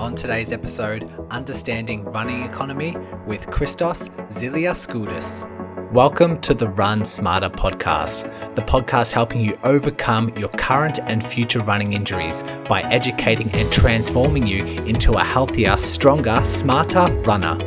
[0.00, 5.92] On today's episode, Understanding Running Economy with Christos Ziliaskoudis.
[5.92, 11.60] Welcome to the Run Smarter podcast, the podcast helping you overcome your current and future
[11.60, 17.58] running injuries by educating and transforming you into a healthier, stronger, smarter runner.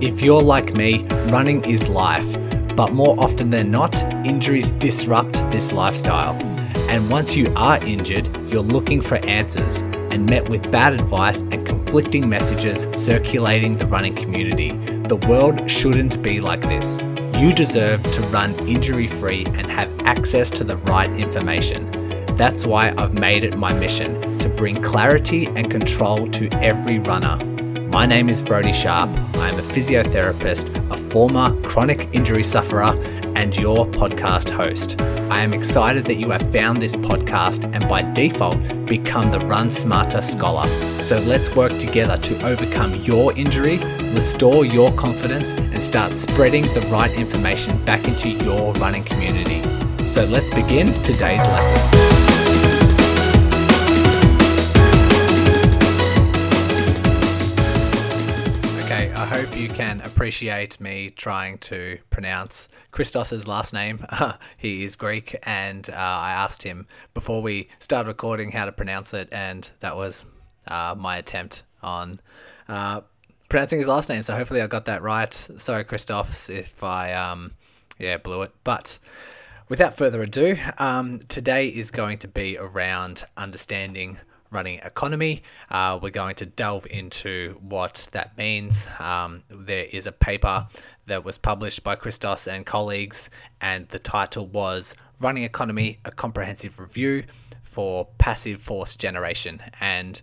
[0.00, 2.26] If you're like me, running is life,
[2.74, 6.61] but more often than not, injuries disrupt this lifestyle.
[6.92, 9.80] And once you are injured, you're looking for answers
[10.10, 14.72] and met with bad advice and conflicting messages circulating the running community.
[15.08, 17.00] The world shouldn't be like this.
[17.38, 21.90] You deserve to run injury free and have access to the right information.
[22.36, 27.42] That's why I've made it my mission to bring clarity and control to every runner.
[27.86, 29.08] My name is Brodie Sharp.
[29.36, 32.92] I am a physiotherapist, a former chronic injury sufferer,
[33.42, 35.00] and your podcast host.
[35.28, 39.68] I am excited that you have found this podcast and by default become the Run
[39.68, 40.68] Smarter Scholar.
[41.02, 43.78] So let's work together to overcome your injury,
[44.14, 49.60] restore your confidence, and start spreading the right information back into your running community.
[50.06, 52.11] So let's begin today's lesson.
[59.62, 64.04] You can appreciate me trying to pronounce Christos's last name.
[64.56, 69.14] he is Greek, and uh, I asked him before we started recording how to pronounce
[69.14, 70.24] it, and that was
[70.66, 72.18] uh, my attempt on
[72.68, 73.02] uh,
[73.48, 74.24] pronouncing his last name.
[74.24, 75.32] So hopefully I got that right.
[75.32, 77.52] Sorry, Christos, if I um,
[78.00, 78.50] yeah blew it.
[78.64, 78.98] But
[79.68, 84.18] without further ado, um, today is going to be around understanding
[84.52, 85.42] running economy.
[85.70, 88.86] Uh, we're going to delve into what that means.
[88.98, 90.68] Um, there is a paper
[91.06, 96.78] that was published by Christos and colleagues, and the title was Running Economy A Comprehensive
[96.78, 97.24] Review
[97.62, 99.60] for Passive Force Generation.
[99.80, 100.20] And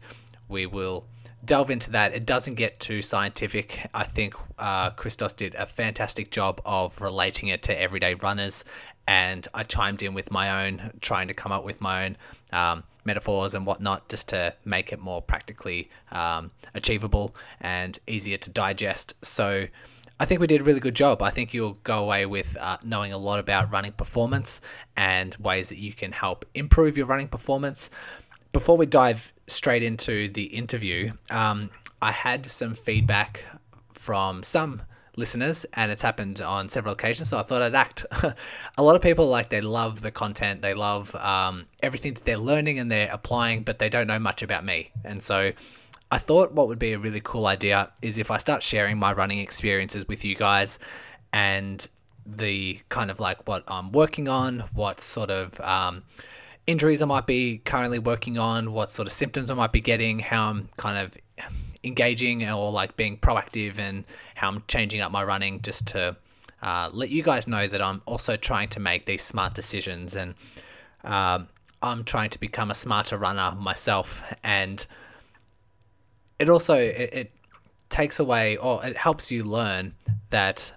[0.47, 1.07] we will
[1.43, 2.13] delve into that.
[2.13, 3.89] It doesn't get too scientific.
[3.93, 8.63] I think uh, Christos did a fantastic job of relating it to everyday runners,
[9.07, 12.17] and I chimed in with my own, trying to come up with my own
[12.51, 18.49] um, metaphors and whatnot just to make it more practically um, achievable and easier to
[18.49, 19.13] digest.
[19.23, 19.67] So
[20.19, 21.21] I think we did a really good job.
[21.21, 24.59] I think you'll go away with uh, knowing a lot about running performance
[24.95, 27.89] and ways that you can help improve your running performance.
[28.51, 31.69] Before we dive straight into the interview, um,
[32.01, 33.45] I had some feedback
[33.93, 34.81] from some
[35.19, 37.29] listeners, and it's happened on several occasions.
[37.29, 38.05] So I thought I'd act.
[38.77, 42.37] a lot of people like they love the content, they love um, everything that they're
[42.37, 44.91] learning and they're applying, but they don't know much about me.
[45.03, 45.51] And so
[46.11, 49.13] I thought what would be a really cool idea is if I start sharing my
[49.13, 50.79] running experiences with you guys
[51.31, 51.87] and
[52.25, 56.03] the kind of like what I'm working on, what sort of um,
[56.65, 60.19] injuries I might be currently working on, what sort of symptoms I might be getting,
[60.19, 61.17] how I'm kind of
[61.83, 64.03] engaging or like being proactive and
[64.35, 66.17] how I'm changing up my running just to
[66.61, 70.35] uh, let you guys know that I'm also trying to make these smart decisions and
[71.03, 71.39] uh,
[71.81, 74.21] I'm trying to become a smarter runner myself.
[74.43, 74.85] And
[76.37, 77.31] it also it, it
[77.89, 79.95] takes away or it helps you learn
[80.29, 80.73] that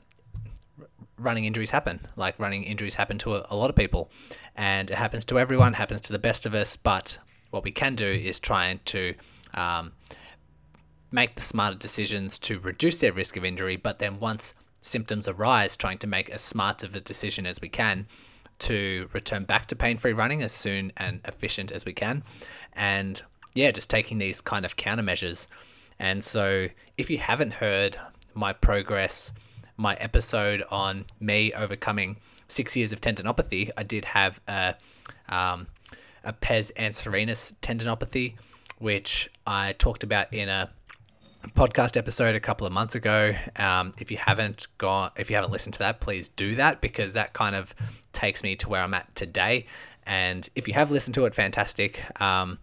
[1.19, 2.07] running injuries happen.
[2.17, 4.11] Like running injuries happen to a, a lot of people.
[4.55, 6.77] And it happens to everyone happens to the best of us.
[6.77, 7.19] But
[7.51, 9.15] what we can do is trying to
[9.55, 9.93] um,
[11.13, 15.77] make the smarter decisions to reduce their risk of injury, but then once symptoms arise,
[15.77, 18.07] trying to make as smart of a decision as we can
[18.59, 22.23] to return back to pain free running as soon and efficient as we can.
[22.73, 23.23] And
[23.55, 25.47] yeah, just taking these kind of countermeasures.
[25.99, 27.99] And so if you haven't heard
[28.35, 29.33] my progress,
[29.77, 32.17] my episode on me overcoming
[32.49, 34.77] six years of tendinopathy, I did have a,
[35.29, 35.67] um,
[36.25, 38.35] a pes anserinus tendinopathy,
[38.79, 40.71] which I talked about in a
[41.51, 43.35] podcast episode a couple of months ago.
[43.57, 47.15] Um, if you haven't gone, if you haven't listened to that, please do that because
[47.15, 47.75] that kind of
[48.13, 49.67] takes me to where I'm at today.
[50.07, 52.03] And if you have listened to it, fantastic.
[52.21, 52.59] Um,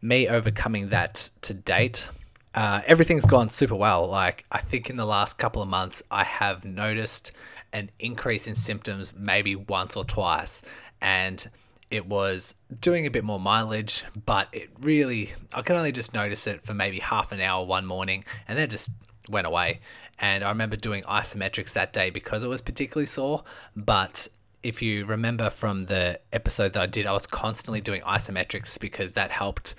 [0.00, 2.08] me overcoming that to date,
[2.54, 4.06] uh, everything's gone super well.
[4.06, 7.32] Like I think in the last couple of months, I have noticed
[7.72, 10.62] an increase in symptoms maybe once or twice,
[11.00, 11.48] and
[11.92, 16.46] it was doing a bit more mileage, but it really, I could only just notice
[16.46, 18.92] it for maybe half an hour one morning and then just
[19.28, 19.80] went away.
[20.18, 23.44] And I remember doing isometrics that day because it was particularly sore.
[23.76, 24.28] But
[24.62, 29.12] if you remember from the episode that I did, I was constantly doing isometrics because
[29.12, 29.74] that helped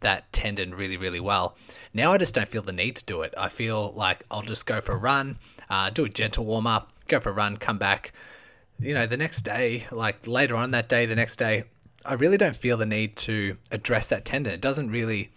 [0.00, 1.56] that tendon really, really well.
[1.94, 3.34] Now I just don't feel the need to do it.
[3.38, 5.38] I feel like I'll just go for a run,
[5.70, 8.12] uh, do a gentle warm up, go for a run, come back,
[8.82, 11.64] you know, the next day, like later on that day, the next day,
[12.04, 14.52] I really don't feel the need to address that tendon.
[14.52, 15.30] It doesn't really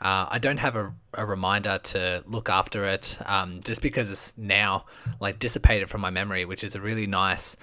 [0.00, 4.32] Uh, I don't have a, a, reminder to look after it um, just because it's
[4.34, 4.86] now
[5.20, 7.58] like dissipated from my memory, which is a really nice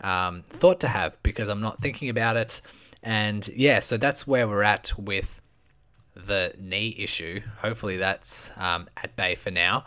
[0.00, 2.62] um, thought to have because I'm not thinking about it.
[3.02, 5.42] And yeah, so that's where we're at with
[6.16, 7.42] the knee issue.
[7.58, 9.84] Hopefully, that's um, at bay for now.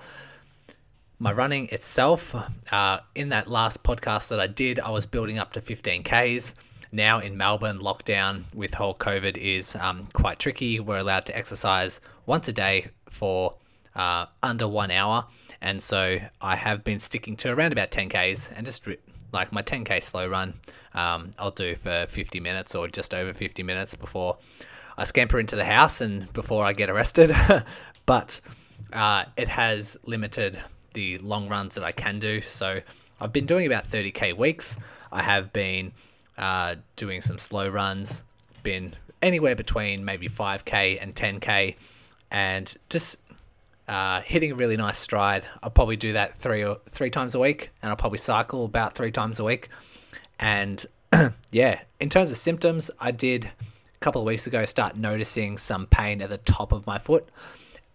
[1.19, 2.35] My running itself,
[2.71, 6.53] uh, in that last podcast that I did, I was building up to 15Ks
[6.91, 10.79] now in Melbourne, lockdown with whole COVID is um, quite tricky.
[10.79, 13.55] We're allowed to exercise once a day for
[13.95, 15.25] uh, under one hour.
[15.59, 18.87] And so I have been sticking to around about 10Ks and just
[19.33, 20.59] like my 10K slow run,
[20.93, 24.37] um, I'll do for 50 minutes or just over 50 minutes before
[24.95, 27.35] I scamper into the house and before I get arrested.
[28.05, 28.39] but
[28.93, 30.59] uh, it has limited
[30.97, 32.41] the long runs that I can do.
[32.41, 32.81] So
[33.21, 34.77] I've been doing about 30K weeks.
[35.11, 35.91] I have been
[36.39, 38.23] uh, doing some slow runs,
[38.63, 41.75] been anywhere between maybe 5k and 10k,
[42.31, 43.17] and just
[43.87, 45.45] uh, hitting a really nice stride.
[45.61, 48.95] I'll probably do that three or three times a week, and I'll probably cycle about
[48.95, 49.69] three times a week.
[50.39, 50.83] And
[51.51, 55.85] yeah, in terms of symptoms, I did a couple of weeks ago start noticing some
[55.85, 57.29] pain at the top of my foot.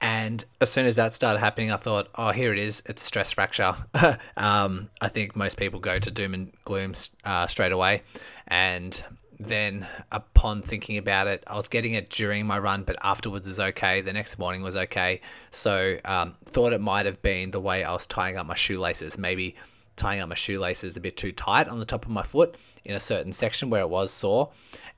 [0.02, 2.82] And as soon as that started happening, I thought, oh, here it is.
[2.87, 3.76] It's a stress fracture.
[4.37, 6.94] um, I think most people go to doom and gloom
[7.25, 8.02] uh, straight away.
[8.49, 9.02] And
[9.38, 13.60] then, upon thinking about it, I was getting it during my run, but afterwards is
[13.60, 14.00] okay.
[14.00, 15.20] The next morning was okay.
[15.52, 19.16] So, um, thought it might have been the way I was tying up my shoelaces.
[19.16, 19.54] Maybe
[19.94, 22.96] tying up my shoelaces a bit too tight on the top of my foot in
[22.96, 24.50] a certain section where it was sore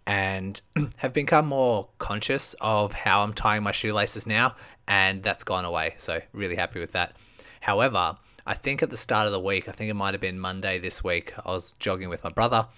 [0.06, 0.60] and
[0.98, 4.54] have become more conscious of how I'm tying my shoelaces now,
[4.86, 5.94] and that's gone away.
[5.98, 7.16] So, really happy with that.
[7.60, 8.16] However,
[8.46, 10.78] I think at the start of the week, I think it might have been Monday
[10.78, 12.68] this week, I was jogging with my brother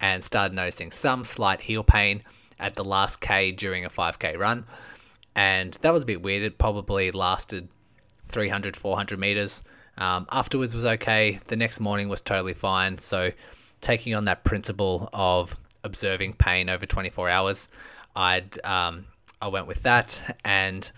[0.00, 2.22] and started noticing some slight heel pain
[2.58, 4.66] at the last K during a 5K run.
[5.34, 6.42] And that was a bit weird.
[6.42, 7.68] It probably lasted
[8.28, 9.62] 300, 400 meters.
[9.98, 11.40] Um, afterwards was okay.
[11.48, 12.98] The next morning was totally fine.
[12.98, 13.32] So,
[13.80, 15.56] taking on that principle of
[15.86, 17.68] observing pain over 24 hours.
[18.14, 19.06] I'd um,
[19.40, 20.90] I went with that and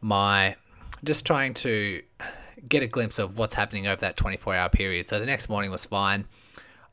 [0.00, 0.56] my
[1.04, 2.02] just trying to
[2.68, 5.06] get a glimpse of what's happening over that 24 hour period.
[5.06, 6.26] So the next morning was fine.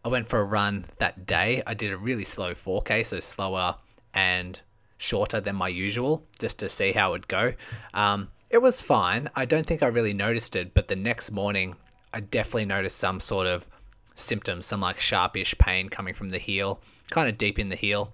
[0.03, 1.63] I went for a run that day.
[1.65, 3.77] I did a really slow 4K, so slower
[4.13, 4.61] and
[4.97, 7.53] shorter than my usual, just to see how it would go.
[7.93, 9.29] Um, it was fine.
[9.35, 11.75] I don't think I really noticed it, but the next morning
[12.13, 13.67] I definitely noticed some sort of
[14.15, 16.79] symptoms, some like sharpish pain coming from the heel
[17.09, 18.13] kind of deep in the heel,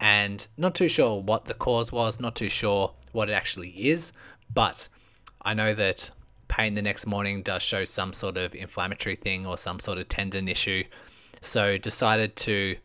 [0.00, 4.12] and not too sure what the cause was, not too sure what it actually is,
[4.52, 4.88] but
[5.42, 6.10] I know that
[6.48, 10.08] pain the next morning does show some sort of inflammatory thing or some sort of
[10.08, 10.84] tendon issue.
[11.40, 12.76] So decided to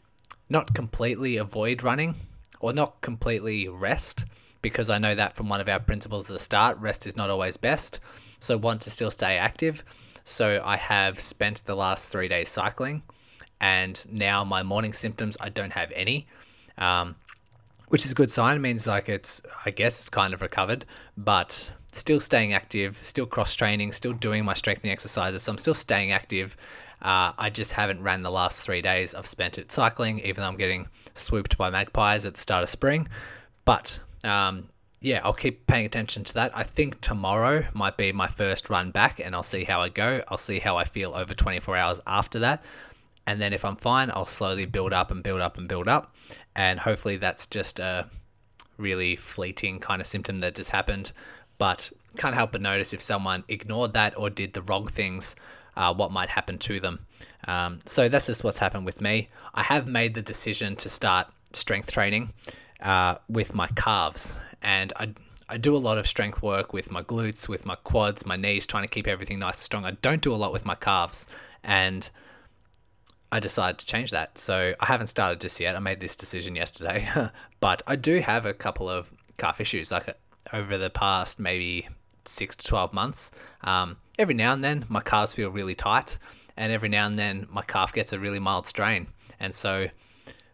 [0.50, 2.16] not completely avoid running
[2.60, 4.26] or not completely rest
[4.62, 7.30] because I know that from one of our principles at the start, rest is not
[7.30, 8.00] always best.
[8.40, 9.84] So want to still stay active.
[10.24, 13.04] So I have spent the last three days cycling
[13.60, 16.28] and now my morning symptoms I don't have any,
[16.78, 17.16] um,
[17.88, 18.58] which is a good sign.
[18.58, 20.86] It means like it's I guess it's kind of recovered,
[21.18, 25.44] but still staying active, still cross training, still doing my strengthening exercises.
[25.44, 26.56] So I'm still staying active.
[27.02, 29.14] Uh, I just haven't ran the last three days.
[29.14, 32.70] I've spent it cycling, even though I'm getting swooped by magpies at the start of
[32.70, 33.08] spring.
[33.66, 34.70] But um,
[35.00, 36.58] yeah, I'll keep paying attention to that.
[36.58, 40.24] I think tomorrow might be my first run back, and I'll see how I go.
[40.28, 42.64] I'll see how I feel over 24 hours after that.
[43.28, 46.16] And then if I'm fine, I'll slowly build up and build up and build up.
[46.56, 48.10] And hopefully that's just a
[48.78, 51.12] really fleeting kind of symptom that just happened.
[51.58, 55.36] But can't help but notice if someone ignored that or did the wrong things,
[55.76, 57.06] uh, what might happen to them.
[57.48, 59.30] Um, so that's just what's happened with me.
[59.54, 62.32] I have made the decision to start strength training
[62.80, 64.34] uh, with my calves.
[64.62, 65.14] And I,
[65.50, 68.66] I do a lot of strength work with my glutes, with my quads, my knees,
[68.66, 69.84] trying to keep everything nice and strong.
[69.84, 71.28] I don't do a lot with my calves.
[71.62, 72.10] And
[73.32, 74.38] I decided to change that.
[74.38, 75.76] So I haven't started just yet.
[75.76, 77.10] I made this decision yesterday,
[77.60, 79.92] but I do have a couple of calf issues.
[79.92, 80.18] Like
[80.54, 81.90] over the past maybe
[82.26, 83.32] six to 12 months,
[83.62, 86.18] um, every now and then my calves feel really tight,
[86.56, 89.08] and every now and then my calf gets a really mild strain.
[89.40, 89.88] And so,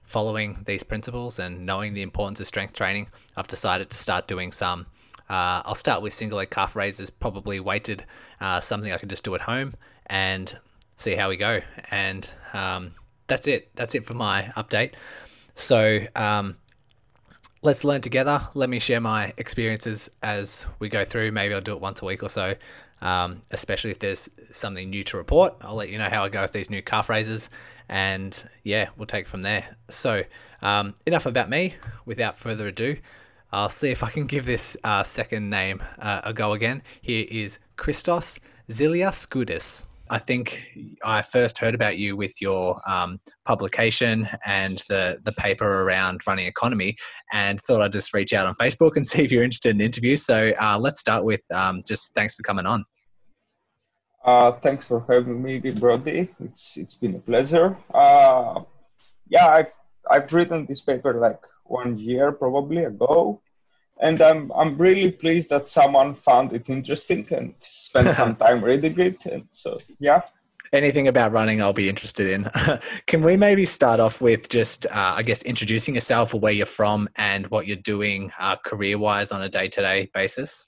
[0.04, 4.52] following these principles and knowing the importance of strength training, I've decided to start doing
[4.52, 4.88] some.
[5.30, 8.04] Uh, I'll start with single leg calf raises, probably weighted,
[8.42, 9.76] uh, something I can just do at home,
[10.08, 10.58] and
[10.98, 11.62] see how we go.
[11.92, 12.94] And um,
[13.28, 13.70] that's it.
[13.76, 14.94] That's it for my update.
[15.56, 16.58] So um,
[17.62, 18.48] let's learn together.
[18.54, 21.32] Let me share my experiences as we go through.
[21.32, 22.56] Maybe I'll do it once a week or so.
[23.02, 26.42] Um, especially if there's something new to report, I'll let you know how I go
[26.42, 27.50] with these new calf raises,
[27.90, 29.76] and yeah, we'll take it from there.
[29.90, 30.24] So,
[30.62, 31.76] um, enough about me.
[32.06, 32.96] Without further ado,
[33.52, 36.82] I'll see if I can give this uh, second name uh, a go again.
[37.02, 39.84] Here is Christos Ziliaskoudis.
[40.10, 40.64] I think
[41.04, 46.46] I first heard about you with your um, publication and the the paper around running
[46.46, 46.98] economy,
[47.32, 50.26] and thought I'd just reach out on Facebook and see if you're interested in interviews.
[50.26, 52.86] So uh, let's start with um, just thanks for coming on.
[54.24, 56.30] Uh, thanks for having me, Brodie.
[56.40, 57.78] It's it's been a pleasure.
[57.94, 58.62] Uh,
[59.28, 59.74] yeah, I've
[60.10, 63.42] I've written this paper like one year probably ago,
[64.04, 69.00] and I'm I'm really pleased that someone found it interesting and spent some time reading
[69.00, 69.26] it.
[69.26, 70.22] And so yeah.
[70.74, 72.50] Anything about running, I'll be interested in.
[73.08, 76.66] Can we maybe start off with just, uh, I guess, introducing yourself or where you're
[76.66, 80.68] from and what you're doing uh, career-wise on a day-to-day basis?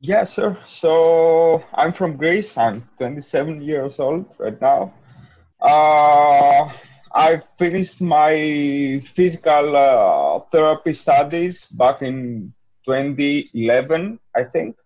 [0.00, 0.56] Yeah, sure.
[0.64, 2.56] So I'm from Greece.
[2.56, 4.94] I'm 27 years old right now.
[5.60, 6.70] Uh,
[7.12, 12.52] I finished my physical uh, therapy studies back in
[12.86, 14.76] 2011, I think.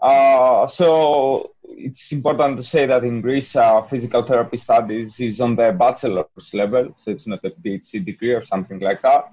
[0.00, 5.56] Uh, so it's important to say that in Greece, uh, physical therapy studies is on
[5.56, 9.32] the bachelor's level, so it's not a PhD degree or something like that.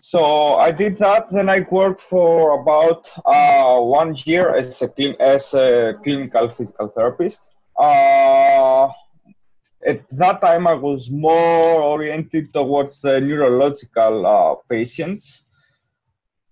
[0.00, 1.26] So I did that.
[1.30, 7.48] Then I worked for about uh, one year as a, as a clinical physical therapist.
[7.76, 8.57] Uh,
[9.86, 15.46] at that time I was more oriented towards the neurological uh, patients.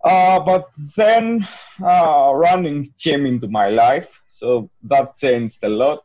[0.05, 1.45] Uh, but then
[1.83, 6.03] uh, running came into my life, so that changed a lot.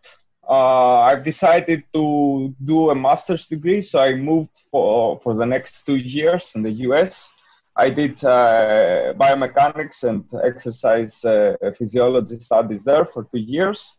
[0.49, 5.85] Uh, I've decided to do a master's degree, so I moved for, for the next
[5.85, 7.31] two years in the US.
[7.75, 13.97] I did uh, biomechanics and exercise uh, physiology studies there for two years.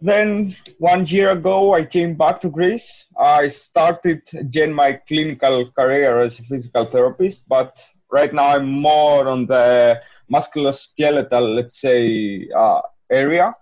[0.00, 3.06] Then one year ago, I came back to Greece.
[3.18, 9.26] I started again my clinical career as a physical therapist, but right now I'm more
[9.26, 10.00] on the
[10.30, 13.54] musculoskeletal, let's say, uh, area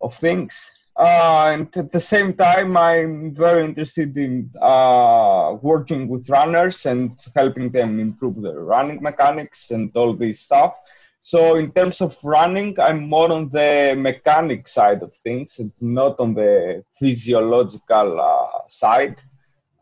[0.00, 0.72] of things.
[0.96, 7.16] Uh, and at the same time, I'm very interested in uh, working with runners and
[7.36, 10.74] helping them improve their running mechanics and all this stuff.
[11.20, 16.20] So in terms of running, I'm more on the mechanic side of things and not
[16.20, 19.20] on the physiological uh, side.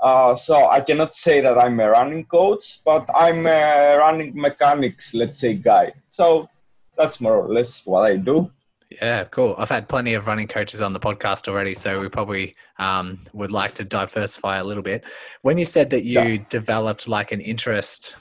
[0.01, 5.15] Uh, so I cannot say that I'm a running coach, but I'm a running mechanics,
[5.15, 5.93] let's say, guy.
[6.09, 6.49] So
[6.97, 8.51] that's more or less what I do.
[8.91, 9.55] Yeah, cool.
[9.59, 13.51] I've had plenty of running coaches on the podcast already, so we probably um, would
[13.51, 15.05] like to diversify a little bit.
[15.43, 16.45] When you said that you yeah.
[16.49, 18.17] developed like an interest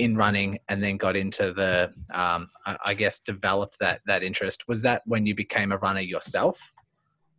[0.00, 4.80] in running and then got into the um, I, guess developed that that interest was
[4.82, 6.72] that when you became a runner yourself?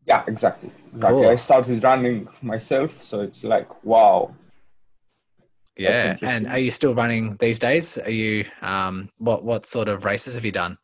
[0.05, 1.21] Yeah exactly exactly.
[1.21, 1.29] Cool.
[1.29, 4.33] i started running myself so it's like wow.
[5.75, 7.97] Yeah and are you still running these days?
[7.97, 10.77] Are you um, what what sort of races have you done?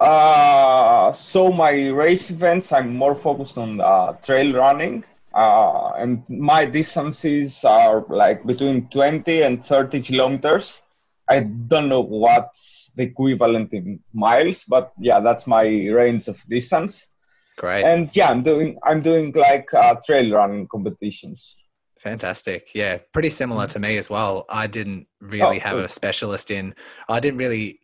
[0.00, 5.04] Uh, so my race events i'm more focused on uh, trail running
[5.38, 10.82] uh, and my distances are like between 20 and 30 kilometers.
[11.30, 17.06] I don't know what's the equivalent in miles, but yeah, that's my range of distance.
[17.56, 17.84] Great.
[17.84, 21.56] And yeah, I'm doing I'm doing like uh, trail running competitions.
[22.00, 22.74] Fantastic.
[22.74, 24.44] Yeah, pretty similar to me as well.
[24.48, 25.84] I didn't really oh, have good.
[25.84, 26.74] a specialist in.
[27.08, 27.80] I didn't really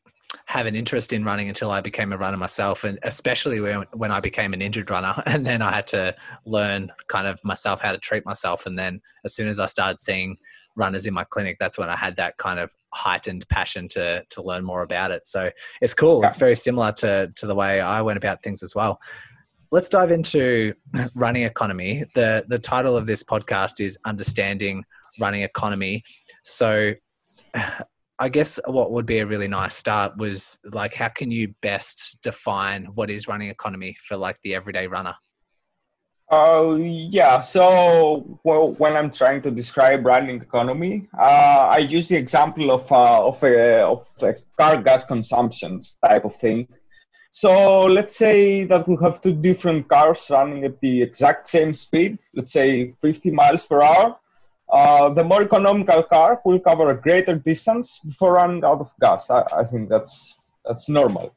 [0.46, 4.10] have an interest in running until I became a runner myself, and especially when, when
[4.10, 5.22] I became an injured runner.
[5.34, 6.14] And then I had to
[6.46, 8.66] learn kind of myself how to treat myself.
[8.66, 10.36] And then as soon as I started seeing
[10.76, 14.42] runners in my clinic, that's when I had that kind of heightened passion to to
[14.42, 15.26] learn more about it.
[15.26, 15.50] So
[15.80, 16.20] it's cool.
[16.20, 16.28] Yeah.
[16.28, 19.00] It's very similar to to the way I went about things as well.
[19.70, 20.74] Let's dive into
[21.14, 22.04] running economy.
[22.14, 24.84] The the title of this podcast is Understanding
[25.18, 26.04] Running Economy.
[26.44, 26.94] So
[28.18, 32.18] I guess what would be a really nice start was like, how can you best
[32.22, 35.14] define what is running economy for like the everyday runner?
[36.30, 37.40] Uh, yeah.
[37.40, 42.90] So well, when I'm trying to describe running economy, uh, I use the example of
[42.90, 46.68] uh, of a of a car gas consumption type of thing.
[47.30, 52.20] So let's say that we have two different cars running at the exact same speed,
[52.32, 54.16] let's say 50 miles per hour.
[54.70, 59.30] Uh, the more economical car will cover a greater distance before running out of gas.
[59.30, 61.34] I, I think that's that's normal.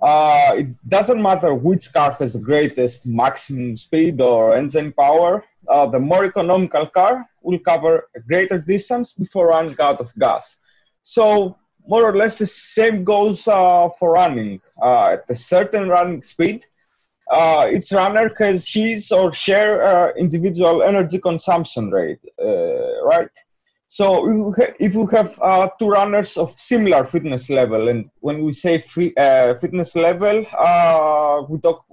[0.00, 5.44] Uh, it doesn't matter which car has the greatest maximum speed or engine power.
[5.68, 10.58] Uh, the more economical car will cover a greater distance before running out of gas.
[11.02, 14.60] So more or less the same goes uh, for running.
[14.82, 16.66] Uh, at a certain running speed,
[17.30, 23.30] uh, each runner has his or her uh, individual energy consumption rate, uh, right?
[23.86, 28.78] So if we have uh, two runners of similar fitness level, and when we say
[28.78, 31.84] free, uh, fitness level, uh, we talk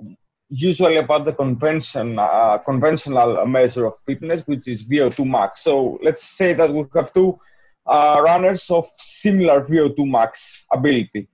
[0.50, 2.20] usually about the convention,
[2.66, 5.64] conventional measure of fitness, which is VO2 max.
[5.64, 7.40] So let's say that we have two
[7.86, 11.30] runners of similar VO2 max ability,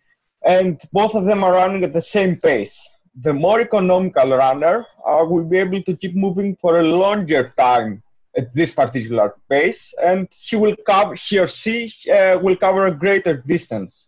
[0.46, 2.97] and both of them are running at the same pace.
[3.22, 8.04] The more economical runner uh, will be able to keep moving for a longer time
[8.38, 12.92] at this particular pace, and he will cover, he or she uh, will cover a
[12.92, 14.08] greater distance.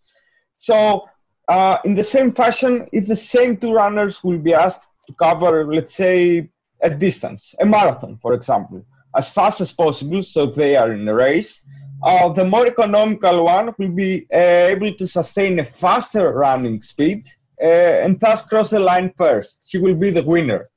[0.55, 1.09] So,
[1.47, 5.65] uh, in the same fashion, if the same two runners will be asked to cover,
[5.65, 6.47] let's say,
[6.81, 8.85] a distance, a marathon, for example,
[9.15, 11.63] as fast as possible, so they are in a race,
[12.03, 17.27] uh, the more economical one will be uh, able to sustain a faster running speed
[17.59, 19.67] and thus cross the line first.
[19.69, 20.69] He will be the winner.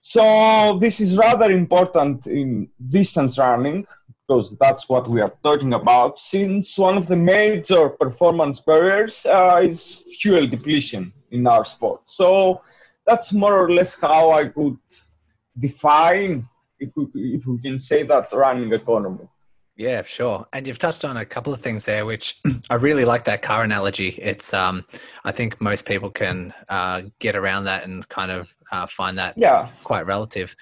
[0.00, 3.86] So this is rather important in distance running
[4.26, 6.18] because that's what we are talking about.
[6.18, 12.02] Since one of the major performance barriers uh, is fuel depletion in our sport.
[12.06, 12.62] So
[13.06, 14.78] that's more or less how I could
[15.58, 16.46] define,
[16.78, 19.28] if we, if we can say that, running economy.
[19.76, 20.46] Yeah, sure.
[20.52, 23.62] And you've touched on a couple of things there, which I really like that car
[23.62, 24.10] analogy.
[24.20, 24.84] It's, um,
[25.24, 29.34] I think most people can uh, get around that and kind of uh, find that
[29.36, 29.68] yeah.
[29.82, 30.54] quite relative.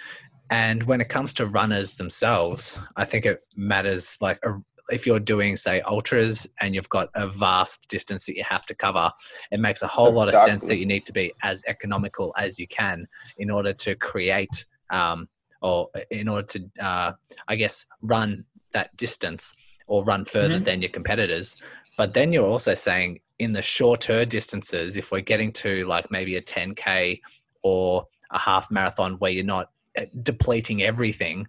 [0.51, 4.17] And when it comes to runners themselves, I think it matters.
[4.21, 4.55] Like a,
[4.91, 8.75] if you're doing, say, ultras and you've got a vast distance that you have to
[8.75, 9.13] cover,
[9.51, 10.19] it makes a whole exactly.
[10.19, 13.07] lot of sense that you need to be as economical as you can
[13.39, 15.29] in order to create um,
[15.63, 17.13] or in order to, uh,
[17.47, 19.55] I guess, run that distance
[19.87, 20.65] or run further mm-hmm.
[20.65, 21.57] than your competitors.
[21.97, 26.37] But then you're also saying in the shorter distances, if we're getting to like maybe
[26.37, 27.21] a 10K
[27.63, 31.49] or a half marathon where you're not eh, depleting everything,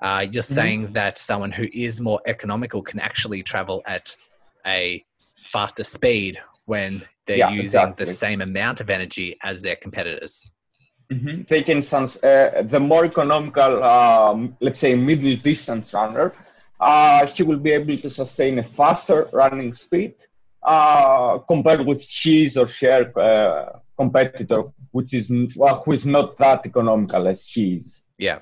[0.00, 0.54] uh, you're mm-hmm.
[0.54, 4.16] saying that someone who is more economical can actually travel at
[4.66, 5.04] a
[5.36, 8.04] faster speed when they're yeah, using exactly.
[8.04, 10.46] the same amount of energy as their competitors.
[11.10, 11.42] Mm-hmm.
[11.42, 16.32] Taking uh, the more economical, um, let's say, middle distance runner,
[16.80, 20.14] uh, he will be able to sustain a faster running speed
[20.62, 26.64] uh, compared with his or her uh, competitor, which is well, who is not that
[26.66, 28.04] economical as he is.
[28.18, 28.40] Yeah.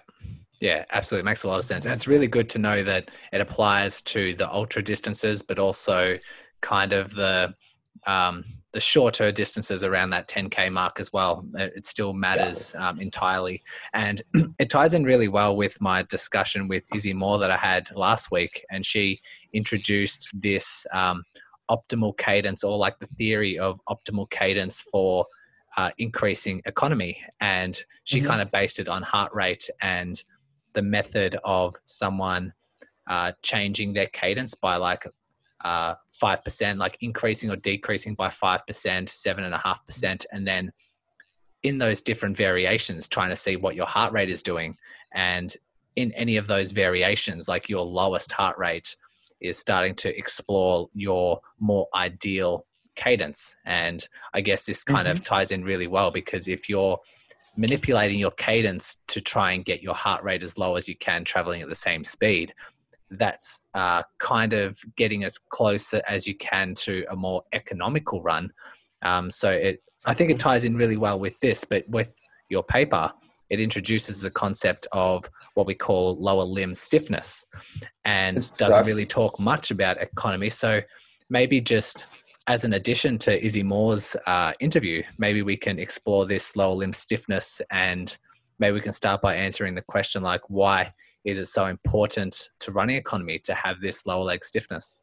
[0.61, 1.22] Yeah, absolutely.
[1.22, 1.87] It makes a lot of sense.
[1.87, 6.18] And it's really good to know that it applies to the ultra distances, but also
[6.61, 7.54] kind of the
[8.06, 13.62] um, the shorter distances around that 10k mark as well it still matters um, entirely.
[13.94, 14.22] And
[14.59, 18.30] it ties in really well with my discussion with izzy moore that i had last
[18.30, 19.20] week and she
[19.52, 21.24] introduced this um,
[21.70, 25.26] optimal cadence or like the theory of optimal cadence for
[25.76, 27.22] uh, increasing economy.
[27.40, 28.26] And she mm-hmm.
[28.26, 30.22] kind of based it on heart rate and
[30.72, 32.52] the method of someone
[33.09, 35.06] uh, changing their cadence by like
[35.64, 40.72] uh, 5%, like increasing or decreasing by 5%, 7.5%, and then
[41.62, 44.76] in those different variations, trying to see what your heart rate is doing.
[45.12, 45.54] And
[45.96, 48.96] in any of those variations, like your lowest heart rate
[49.40, 53.56] is starting to explore your more ideal cadence.
[53.64, 55.12] And I guess this kind mm-hmm.
[55.12, 56.98] of ties in really well because if you're
[57.56, 61.24] manipulating your cadence to try and get your heart rate as low as you can,
[61.24, 62.54] traveling at the same speed,
[63.10, 68.50] that's uh, kind of getting as close as you can to a more economical run.
[69.02, 72.12] Um, so it, I think it ties in really well with this, but with
[72.48, 73.12] your paper,
[73.50, 77.44] it introduces the concept of what we call lower limb stiffness
[78.04, 78.66] and exactly.
[78.66, 80.48] doesn't really talk much about economy.
[80.48, 80.80] So
[81.28, 82.06] maybe just
[82.46, 86.92] as an addition to Izzy Moore's uh, interview, maybe we can explore this lower limb
[86.92, 88.16] stiffness and
[88.58, 90.92] maybe we can start by answering the question like why
[91.24, 95.02] is it so important to running economy to have this lower leg stiffness?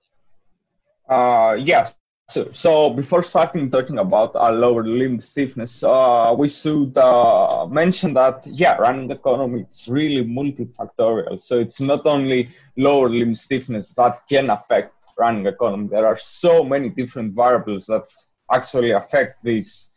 [1.10, 1.96] Uh, yes.
[2.30, 8.14] So, so before starting talking about our lower limb stiffness, uh, we should uh, mention
[8.16, 11.40] that yeah, running economy it's really multifactorial.
[11.40, 15.88] So it's not only lower limb stiffness that can affect running economy.
[15.90, 18.04] There are so many different variables that
[18.52, 19.90] actually affect this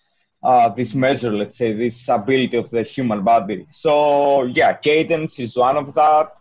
[0.42, 3.64] uh, this measure, let's say, this ability of the human body.
[3.68, 6.40] So yeah, cadence is one of that,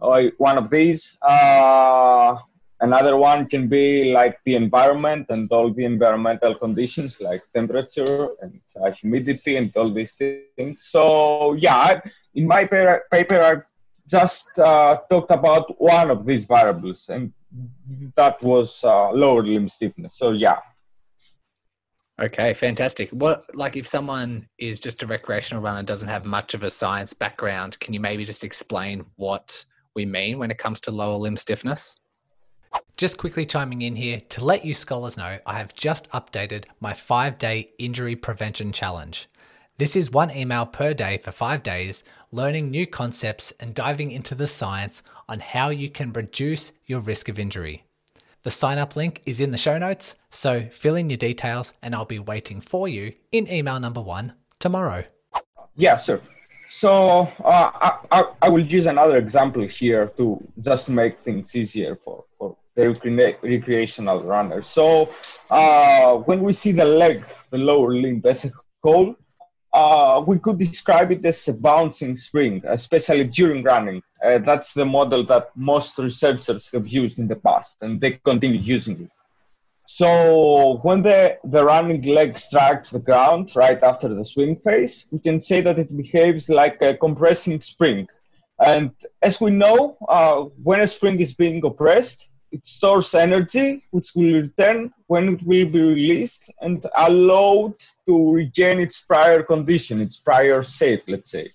[0.00, 1.18] uh, one of these.
[1.22, 2.36] Uh,
[2.80, 8.60] another one can be like the environment and all the environmental conditions like temperature and
[8.82, 10.82] uh, humidity and all these things.
[10.84, 12.00] So yeah,
[12.34, 13.66] in my paper, paper I've
[14.08, 17.32] just uh, talked about one of these variables and
[18.16, 20.16] that was uh, lower limb stiffness.
[20.16, 20.58] So yeah,
[22.20, 23.10] Okay, fantastic.
[23.10, 27.12] What like if someone is just a recreational runner doesn't have much of a science
[27.12, 31.36] background, can you maybe just explain what we mean when it comes to lower limb
[31.36, 31.96] stiffness?
[32.96, 36.92] Just quickly chiming in here to let you scholars know I have just updated my
[36.92, 39.28] five day injury prevention challenge.
[39.78, 44.36] This is one email per day for five days, learning new concepts and diving into
[44.36, 47.83] the science on how you can reduce your risk of injury.
[48.44, 51.94] The sign up link is in the show notes, so fill in your details and
[51.94, 55.04] I'll be waiting for you in email number one tomorrow.
[55.76, 56.20] Yeah, sir.
[56.68, 61.56] So uh, I, I, I will use another example here to just to make things
[61.56, 62.90] easier for, for the
[63.42, 64.66] recreational runners.
[64.66, 65.08] So
[65.48, 68.50] uh, when we see the leg, the lower limb as a
[68.82, 69.16] whole,
[69.74, 74.00] uh, we could describe it as a bouncing spring, especially during running.
[74.24, 78.60] Uh, that's the model that most researchers have used in the past, and they continue
[78.60, 79.10] using it.
[79.86, 85.18] So when the, the running leg strikes the ground right after the swing phase, we
[85.18, 88.06] can say that it behaves like a compressing spring.
[88.64, 94.12] And as we know, uh, when a spring is being compressed, it stores energy which
[94.14, 97.74] will return when it will be released and allowed
[98.06, 101.48] to regain its prior condition, its prior shape, let's say.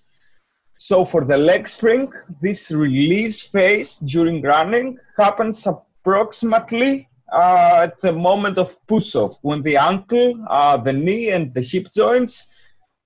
[0.76, 8.12] So for the leg spring, this release phase during running happens approximately uh, at the
[8.12, 12.48] moment of push-off, when the ankle, uh, the knee, and the hip joints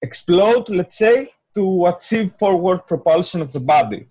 [0.02, 4.06] explode, let's say, to achieve forward propulsion of the body.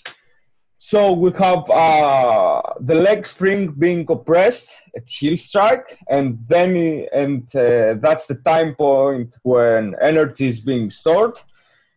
[0.85, 7.43] So we have uh, the leg spring being compressed at heel strike, and then and
[7.55, 11.39] uh, that's the time point when energy is being stored.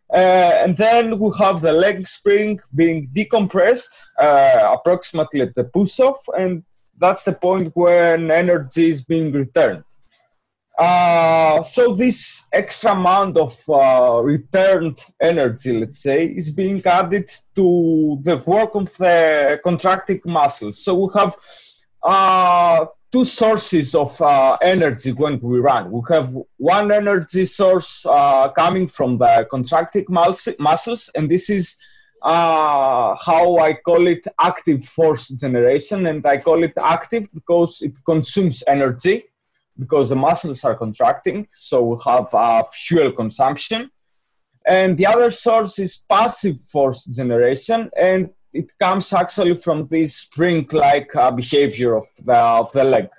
[0.09, 5.99] Uh, and then we have the leg spring being decompressed uh, approximately at the push
[5.99, 6.63] off, and
[6.97, 9.83] that's the point when energy is being returned.
[10.77, 18.19] Uh, so this extra amount of uh, returned energy, let's say, is being added to
[18.21, 20.83] the work of the contracting muscles.
[20.83, 21.35] So we have
[22.03, 25.91] uh, two sources of uh, energy when we run.
[25.91, 31.75] We have one energy source uh, coming from the contracting muscles, and this is
[32.21, 36.05] uh, how I call it active force generation.
[36.05, 39.23] And I call it active because it consumes energy
[39.79, 43.89] because the muscles are contracting, so we have uh, fuel consumption.
[44.65, 51.15] And the other source is passive force generation, and it comes actually from this spring-like
[51.15, 53.09] uh, behavior of the, of the leg.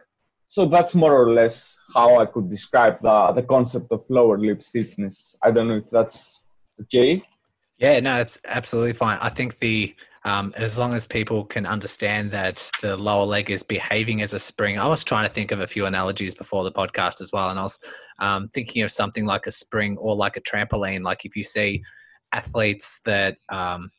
[0.49, 4.61] So that's more or less how I could describe the, the concept of lower limb
[4.61, 5.37] stiffness.
[5.43, 6.45] I don't know if that's
[6.83, 7.23] okay.
[7.79, 9.19] Yeah, no, it's absolutely fine.
[9.21, 9.95] I think the
[10.29, 14.39] um, as long as people can understand that the lower leg is behaving as a
[14.39, 14.79] spring.
[14.79, 17.59] I was trying to think of a few analogies before the podcast as well, and
[17.59, 17.79] I was
[18.19, 21.03] um, thinking of something like a spring or like a trampoline.
[21.03, 21.83] Like if you see
[22.33, 23.91] athletes that um,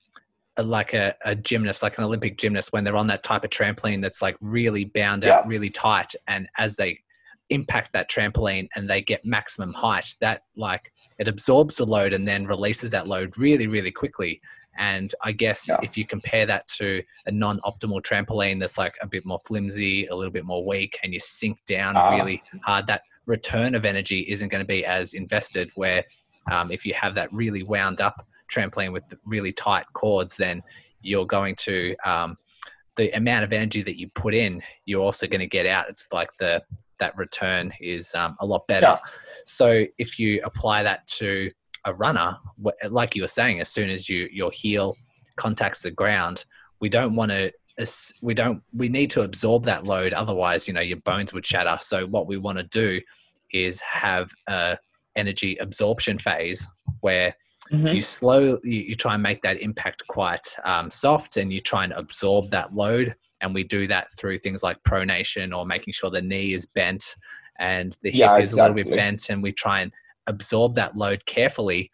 [0.57, 4.01] like a, a, gymnast, like an Olympic gymnast, when they're on that type of trampoline
[4.01, 5.37] that's like really bound yeah.
[5.37, 6.99] out, really tight, and as they
[7.49, 10.81] impact that trampoline and they get maximum height, that like
[11.17, 14.39] it absorbs the load and then releases that load really, really quickly.
[14.79, 15.77] And I guess yeah.
[15.83, 20.05] if you compare that to a non optimal trampoline that's like a bit more flimsy,
[20.07, 23.85] a little bit more weak, and you sink down uh, really hard, that return of
[23.85, 25.69] energy isn't going to be as invested.
[25.75, 26.05] Where
[26.49, 30.63] um, if you have that really wound up trampoline with really tight cords, then
[31.01, 32.37] you're going to, um,
[32.95, 35.89] the amount of energy that you put in, you're also going to get out.
[35.89, 36.61] It's like the,
[36.99, 38.87] that return is um, a lot better.
[38.87, 38.97] Yeah.
[39.45, 41.51] So if you apply that to
[41.85, 42.37] a runner,
[42.89, 44.95] like you were saying, as soon as you your heel
[45.35, 46.45] contacts the ground,
[46.79, 47.51] we don't want to
[48.21, 51.77] we don't we need to absorb that load otherwise you know your bones would shatter.
[51.81, 53.01] So what we want to do
[53.53, 54.77] is have a
[55.15, 56.67] energy absorption phase
[57.01, 57.35] where
[57.71, 57.87] mm-hmm.
[57.87, 61.83] you slow you, you, try and make that impact quite um, soft and you try
[61.83, 63.15] and absorb that load.
[63.41, 67.15] And we do that through things like pronation or making sure the knee is bent
[67.57, 69.91] and the hip yeah, is a little bit bent and we try and
[70.29, 71.91] absorb that load carefully.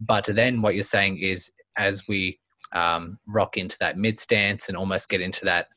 [0.00, 2.38] But then what you're saying is as we
[2.72, 5.68] um, rock into that mid stance and almost get into that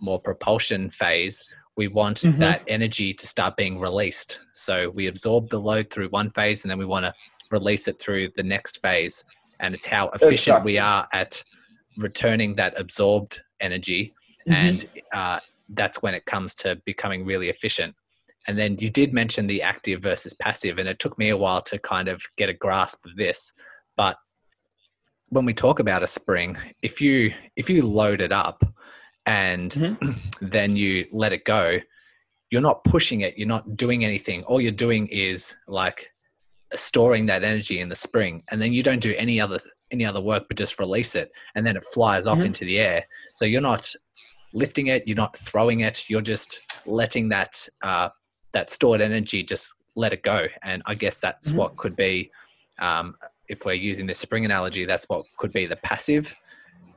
[0.00, 1.44] more propulsion phase,
[1.76, 2.40] we want mm-hmm.
[2.40, 4.40] that energy to start being released.
[4.54, 7.14] So we absorb the load through one phase and then we want to
[7.50, 9.24] release it through the next phase.
[9.60, 10.72] And it's how efficient exactly.
[10.72, 11.42] we are at
[11.96, 14.12] returning that absorbed energy.
[14.48, 14.52] Mm-hmm.
[14.52, 15.40] And uh,
[15.70, 17.94] that's when it comes to becoming really efficient.
[18.48, 21.60] And then you did mention the active versus passive, and it took me a while
[21.62, 23.52] to kind of get a grasp of this.
[23.94, 24.16] But
[25.28, 28.64] when we talk about a spring, if you if you load it up
[29.26, 30.12] and mm-hmm.
[30.40, 31.78] then you let it go,
[32.50, 34.42] you're not pushing it, you're not doing anything.
[34.44, 36.08] All you're doing is like
[36.74, 40.20] storing that energy in the spring, and then you don't do any other any other
[40.20, 42.46] work but just release it, and then it flies off mm-hmm.
[42.46, 43.04] into the air.
[43.34, 43.92] So you're not
[44.54, 48.08] lifting it, you're not throwing it, you're just letting that uh,
[48.52, 50.46] that stored energy just let it go.
[50.62, 51.58] And I guess that's mm-hmm.
[51.58, 52.30] what could be,
[52.78, 53.16] um,
[53.48, 56.34] if we're using the spring analogy, that's what could be the passive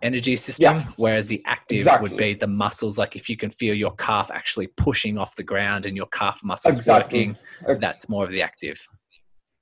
[0.01, 0.85] energy system, yeah.
[0.97, 2.09] whereas the active exactly.
[2.09, 2.97] would be the muscles.
[2.97, 6.41] Like if you can feel your calf actually pushing off the ground and your calf
[6.43, 7.35] muscles exactly.
[7.65, 8.87] working, that's more of the active.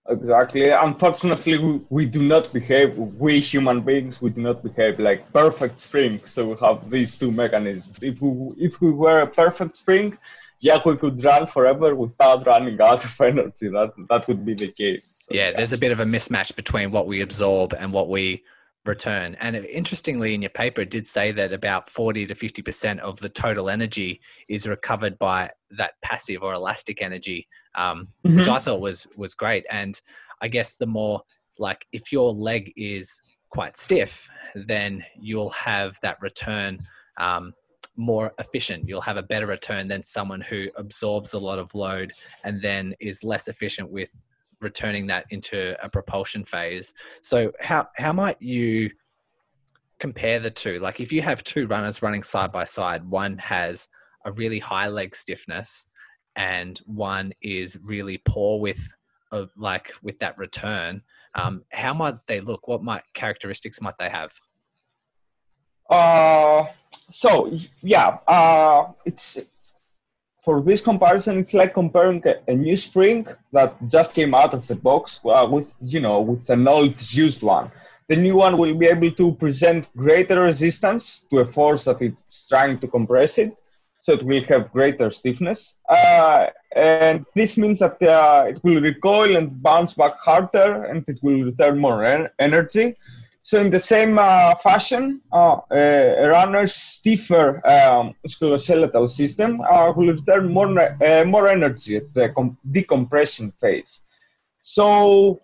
[0.09, 0.69] Exactly.
[0.69, 5.77] Unfortunately, we, we, do not behave, we human beings, we do not behave like perfect
[5.77, 6.19] spring.
[6.25, 7.99] So we have these two mechanisms.
[8.01, 10.17] If we, if we were a perfect spring,
[10.59, 13.69] yeah, we could run forever without running out of energy.
[13.69, 15.25] That, that would be the case.
[15.25, 18.09] So, yeah, yeah, there's a bit of a mismatch between what we absorb and what
[18.09, 18.43] we
[18.85, 19.35] return.
[19.39, 23.29] And interestingly, in your paper, it did say that about 40 to 50% of the
[23.29, 28.39] total energy is recovered by that passive or elastic energy, um, mm-hmm.
[28.39, 29.65] which I thought was, was great.
[29.69, 29.99] And
[30.41, 31.21] I guess the more
[31.57, 36.79] like if your leg is quite stiff, then you'll have that return
[37.17, 37.53] um,
[37.95, 38.87] more efficient.
[38.87, 42.95] You'll have a better return than someone who absorbs a lot of load and then
[42.99, 44.15] is less efficient with
[44.61, 46.93] returning that into a propulsion phase.
[47.21, 48.91] So how how might you
[49.99, 50.79] compare the two?
[50.79, 53.87] Like if you have two runners running side by side, one has
[54.25, 55.87] a really high leg stiffness
[56.35, 58.79] and one is really poor with
[59.31, 61.01] uh, like with that return.
[61.35, 62.67] Um, how might they look?
[62.67, 64.33] What might characteristics might they have?
[65.89, 66.65] Uh,
[67.09, 69.39] so yeah, uh, it's
[70.43, 74.75] for this comparison, it's like comparing a, new spring that just came out of the
[74.75, 77.69] box uh, with, you know, with an old used one.
[78.07, 82.47] The new one will be able to present greater resistance to a force that it's
[82.47, 83.55] trying to compress it,
[84.01, 85.75] so it will have greater stiffness.
[85.87, 91.19] Uh, and this means that uh, it will recoil and bounce back harder, and it
[91.21, 92.95] will return more en- energy.
[93.41, 98.13] So in the same uh, fashion, uh, a runner's stiffer um,
[99.07, 104.03] system uh, will return more, uh, more energy at the com- decompression phase.
[104.61, 105.41] So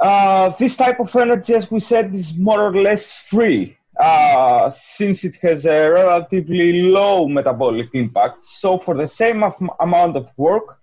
[0.00, 5.24] uh, this type of energy, as we said, is more or less free uh, since
[5.24, 8.44] it has a relatively low metabolic impact.
[8.44, 10.81] So for the same af- amount of work, uh,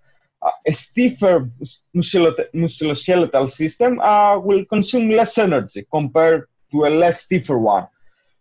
[0.66, 1.50] a stiffer
[1.94, 7.86] musculoskeletal system uh, will consume less energy compared to a less stiffer one.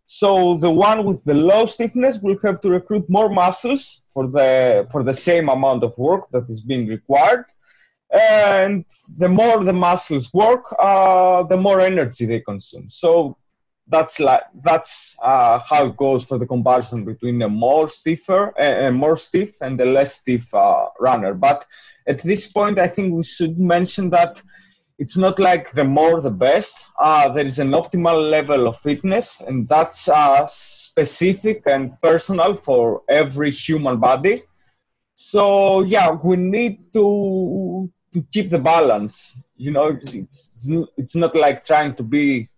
[0.06, 4.88] So the one with the low stiffness will have to recruit more muscles for the
[4.92, 7.46] for the same amount of work that is being required,
[8.12, 8.86] and
[9.18, 12.90] the more the muscles work, uh, the more energy they consume.
[12.90, 13.38] So
[13.90, 18.92] that's like that's uh, how it goes for the comparison between a more stiffer, a,
[18.92, 21.34] more stiff, and a less stiff uh, runner.
[21.34, 21.66] But
[22.08, 24.42] at this point, I think we should mention that
[25.00, 26.86] it's not like the more the best.
[27.00, 33.02] Uh, there is an optimal level of fitness, and that's uh, specific and personal for
[33.10, 34.44] every human body.
[35.16, 39.42] So yeah, we need to to keep the balance.
[39.58, 42.50] You know, it's it's not like trying to be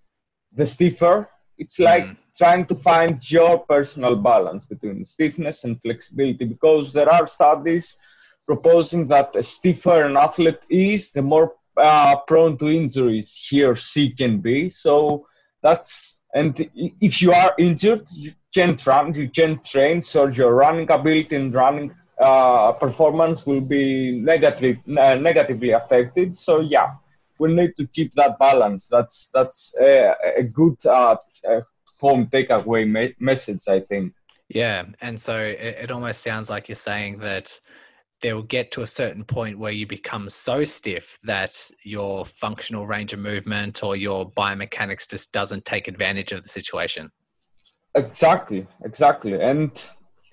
[0.54, 1.30] the stiffer.
[1.58, 2.18] It's like mm.
[2.36, 7.98] trying to find your personal balance between stiffness and flexibility because there are studies
[8.46, 13.76] proposing that the stiffer an athlete is, the more uh, prone to injuries he or
[13.76, 14.70] she can be.
[14.70, 15.28] So
[15.62, 20.90] that's and if you are injured, you can't run, you can't train, so your running
[20.90, 26.38] ability and running uh, performance will be negatively uh, negatively affected.
[26.38, 26.92] So yeah,
[27.42, 28.88] we need to keep that balance.
[28.88, 31.18] That's that's a, a good uh,
[32.00, 34.14] home takeaway me- message, I think.
[34.48, 37.60] Yeah, and so it, it almost sounds like you're saying that
[38.22, 42.86] there will get to a certain point where you become so stiff that your functional
[42.86, 47.10] range of movement or your biomechanics just doesn't take advantage of the situation.
[47.96, 49.90] Exactly, exactly, and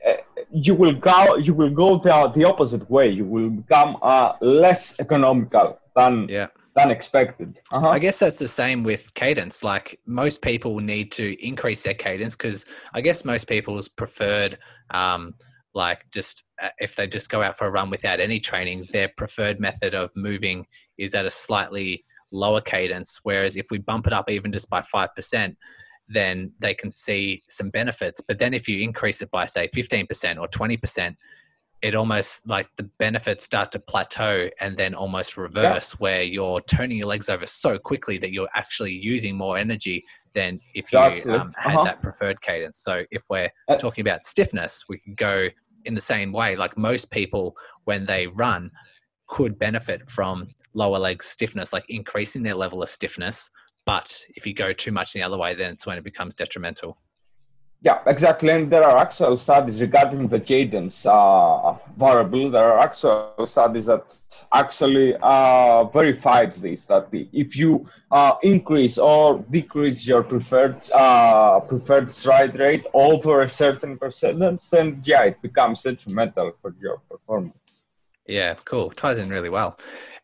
[0.07, 0.13] uh,
[0.53, 3.09] you will go you will go the, the opposite way.
[3.09, 7.61] You will become uh, less economical than yeah than expected.
[7.73, 7.89] Uh-huh.
[7.89, 9.63] I guess that's the same with cadence.
[9.63, 14.59] Like most people need to increase their cadence because I guess most people's preferred,
[14.91, 15.35] um,
[15.75, 19.11] like just uh, if they just go out for a run without any training, their
[19.17, 23.21] preferred method of moving is at a slightly lower cadence.
[23.23, 25.57] Whereas if we bump it up even just by five percent,
[26.09, 28.21] then they can see some benefits.
[28.27, 31.17] But then if you increase it by say fifteen percent or twenty percent,
[31.81, 35.99] it almost like the benefits start to plateau and then almost reverse yeah.
[35.99, 40.59] where you're turning your legs over so quickly that you're actually using more energy than
[40.75, 41.23] if exactly.
[41.25, 41.85] you um, had uh-huh.
[41.85, 42.81] that preferred cadence.
[42.81, 45.49] So if we're uh, talking about stiffness, we can go
[45.85, 46.57] in the same way.
[46.57, 48.71] Like most people, when they run,
[49.29, 53.51] could benefit from lower leg stiffness, like increasing their level of stiffness.
[53.87, 56.99] But if you go too much the other way, then it's when it becomes detrimental.
[57.81, 58.51] Yeah, exactly.
[58.51, 62.51] And there are actual studies regarding the cadence uh, variable.
[62.51, 64.17] There are actual studies that
[64.53, 66.87] actually uh, verified this.
[66.87, 73.49] That if you uh, increase or decrease your preferred uh, preferred stride rate over a
[73.49, 77.85] certain percentage, then yeah, it becomes detrimental for your performance.
[78.27, 78.91] Yeah, cool.
[78.91, 79.79] Ties in really well.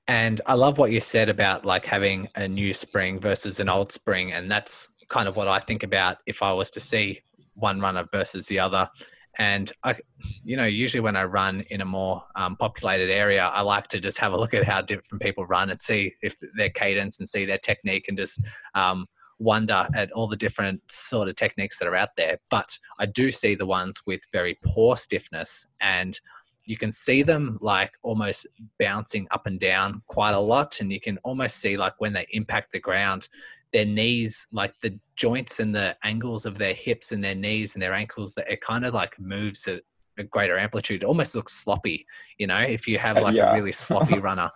[0.09, 3.93] And I love what you said about like having a new spring versus an old
[3.93, 7.21] spring, and that's kind of what I think about if I was to see
[7.57, 8.88] one runner versus the other.
[9.37, 9.97] And I,
[10.45, 14.01] you know, usually when I run in a more um, populated area, I like to
[14.01, 17.29] just have a look at how different people run and see if their cadence and
[17.29, 18.40] see their technique and just
[18.75, 19.07] um,
[19.38, 22.38] wonder at all the different sort of techniques that are out there.
[22.49, 26.19] But I do see the ones with very poor stiffness and
[26.67, 28.47] you can see them like almost
[28.79, 32.27] bouncing up and down quite a lot and you can almost see like when they
[32.31, 33.29] impact the ground
[33.75, 37.83] their knees, like the joints and the angles of their hips and their knees and
[37.83, 39.83] their ankles, that it kind of like moves at
[40.17, 41.03] a greater amplitude.
[41.03, 42.07] It almost looks sloppy,
[42.39, 43.51] you know, if you have uh, like yeah.
[43.51, 44.49] a really sloppy runner.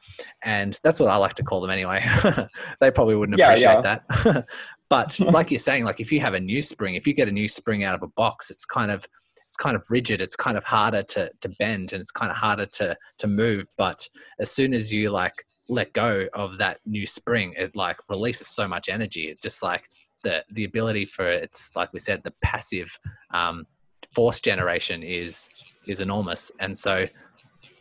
[0.45, 2.07] And that's what I like to call them anyway.
[2.81, 4.33] they probably wouldn't appreciate yeah, yeah.
[4.33, 4.47] that.
[4.89, 7.33] but like you're saying, like if you have a new spring, if you get a
[7.33, 9.05] new spring out of a box, it's kind of
[9.49, 12.37] it's kind of rigid it's kind of harder to to bend and it's kind of
[12.37, 14.07] harder to to move but
[14.39, 18.67] as soon as you like let go of that new spring, it like releases so
[18.67, 19.29] much energy.
[19.29, 19.85] It's just like
[20.25, 22.99] the the ability for it's like we said, the passive
[23.33, 23.67] um,
[24.11, 25.49] force generation is
[25.87, 27.07] is enormous, and so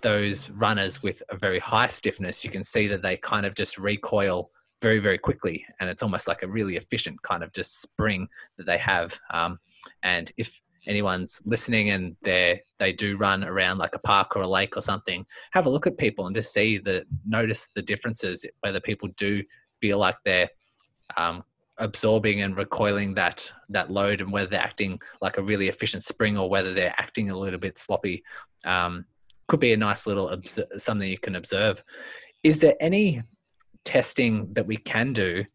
[0.01, 3.77] those runners with a very high stiffness, you can see that they kind of just
[3.77, 8.27] recoil very very quickly, and it's almost like a really efficient kind of just spring
[8.57, 9.19] that they have.
[9.31, 9.59] Um,
[10.03, 14.47] and if anyone's listening and they they do run around like a park or a
[14.47, 18.45] lake or something, have a look at people and just see the notice the differences
[18.61, 19.43] whether people do
[19.81, 20.49] feel like they're
[21.15, 21.43] um,
[21.77, 26.37] absorbing and recoiling that that load and whether they're acting like a really efficient spring
[26.37, 28.23] or whether they're acting a little bit sloppy.
[28.65, 29.05] Um,
[29.47, 31.83] could be a nice little obs- something you can observe.
[32.43, 33.23] Is there any
[33.85, 35.45] testing that we can do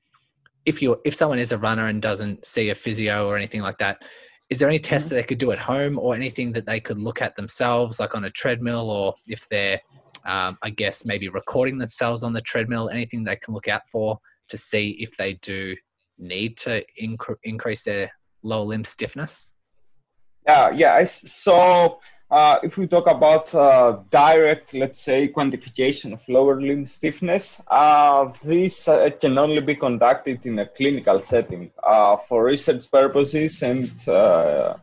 [0.65, 3.79] if you if someone is a runner and doesn't see a physio or anything like
[3.79, 4.03] that
[4.53, 5.17] is there any tests mm-hmm.
[5.17, 8.15] that they could do at home or anything that they could look at themselves like
[8.15, 9.81] on a treadmill or if they're
[10.27, 14.19] um, i guess maybe recording themselves on the treadmill anything they can look out for
[14.51, 15.75] to see if they do
[16.19, 18.11] need to inc- increase their
[18.43, 19.53] lower limb stiffness
[20.47, 21.99] yeah yeah so
[22.33, 28.33] uh, if we talk about uh, direct, let's say, quantification of lower limb stiffness, uh,
[28.43, 33.63] this uh, can only be conducted in a clinical setting uh, for research purposes.
[33.63, 34.77] And uh,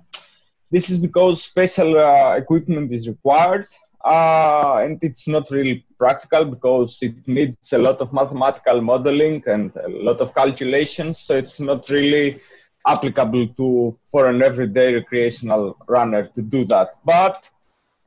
[0.70, 1.98] this is because special
[2.36, 3.66] equipment is required.
[4.06, 9.90] and it's not really practical because it needs a lot of mathematical modeling and a
[9.90, 11.18] lot of calculations.
[11.18, 12.40] So it's not really
[12.86, 16.96] applicable to for an everyday recreational runner to do that.
[17.06, 17.50] But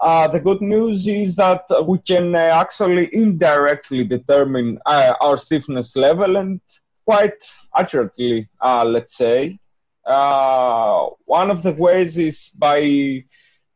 [0.03, 5.95] uh, the good news is that we can uh, actually indirectly determine uh, our stiffness
[5.95, 6.61] level and
[7.05, 7.41] quite
[7.77, 9.59] accurately, uh, let's say.
[10.05, 13.25] Uh, one of the ways is by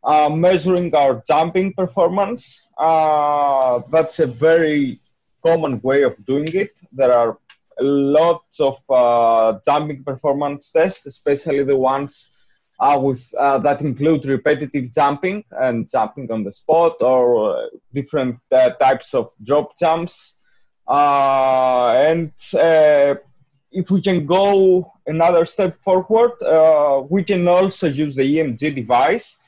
[0.02, 2.72] uh, measuring our jumping performance.
[2.76, 4.98] that's a very
[5.44, 6.80] common way of doing it.
[6.92, 7.38] There are
[7.80, 12.30] lots of uh, jumping performance tests, especially the ones
[12.78, 18.38] uh, with uh, that include repetitive jumping and jumping on the spot or uh, different
[18.52, 20.34] uh, types of drop jumps.
[20.86, 22.32] Uh, and
[23.72, 26.32] if we can go another step forward,
[27.10, 29.38] we can also use the EMG device.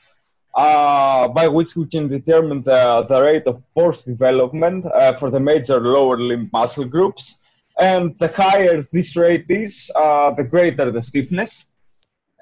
[0.55, 4.85] by which we can determine the, the rate of force development
[5.17, 7.38] for the major lower limb muscle groups
[7.79, 11.69] and the higher this rate is, uh, the greater the stiffness.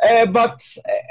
[0.03, 0.61] Uh, but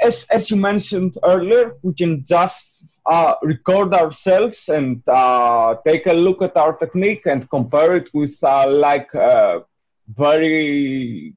[0.01, 6.13] as, as you mentioned earlier, we can just uh, record ourselves and uh, take a
[6.13, 9.59] look at our technique and compare it with uh, like uh,
[10.15, 11.33] very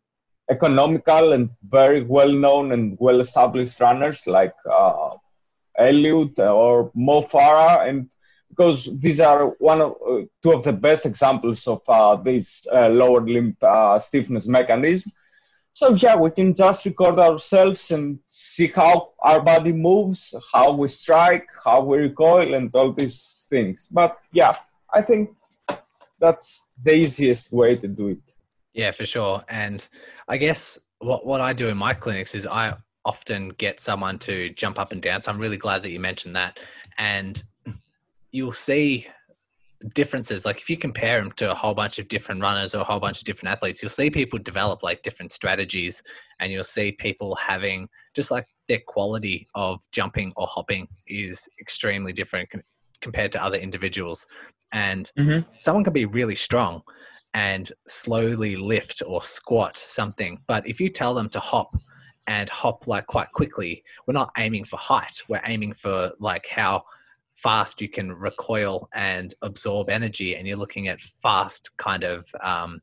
[0.50, 4.54] economical and very well known and well established runners like
[5.78, 8.10] Eliud or Mo Farah and
[8.60, 12.90] because these are one of uh, two of the best examples of uh, this uh,
[12.90, 15.10] lower limb uh, stiffness mechanism.
[15.72, 20.88] So yeah, we can just record ourselves and see how our body moves, how we
[20.88, 23.88] strike, how we recoil, and all these things.
[23.90, 24.56] But yeah,
[24.92, 25.30] I think
[26.18, 28.36] that's the easiest way to do it.
[28.74, 29.42] Yeah, for sure.
[29.48, 29.88] And
[30.28, 32.74] I guess what what I do in my clinics is I
[33.06, 35.22] often get someone to jump up and down.
[35.22, 36.60] So I'm really glad that you mentioned that.
[36.98, 37.42] And
[38.32, 39.06] you'll see
[39.94, 42.84] differences like if you compare them to a whole bunch of different runners or a
[42.84, 46.02] whole bunch of different athletes you'll see people develop like different strategies
[46.38, 52.12] and you'll see people having just like their quality of jumping or hopping is extremely
[52.12, 52.48] different
[53.00, 54.26] compared to other individuals.
[54.72, 55.48] And mm-hmm.
[55.58, 56.82] someone can be really strong
[57.34, 60.38] and slowly lift or squat something.
[60.46, 61.76] But if you tell them to hop
[62.28, 65.20] and hop like quite quickly, we're not aiming for height.
[65.28, 66.84] We're aiming for like how
[67.42, 70.36] fast you can recoil and absorb energy.
[70.36, 72.80] And you're looking at fast kind of um,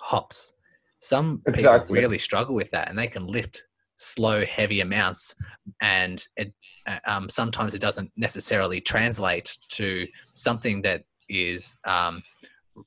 [0.00, 0.52] hops.
[1.00, 1.86] Some exactly.
[1.86, 3.64] people really struggle with that and they can lift
[3.98, 5.34] slow, heavy amounts.
[5.80, 6.52] And it,
[6.86, 12.22] uh, um, sometimes it doesn't necessarily translate to something that is um,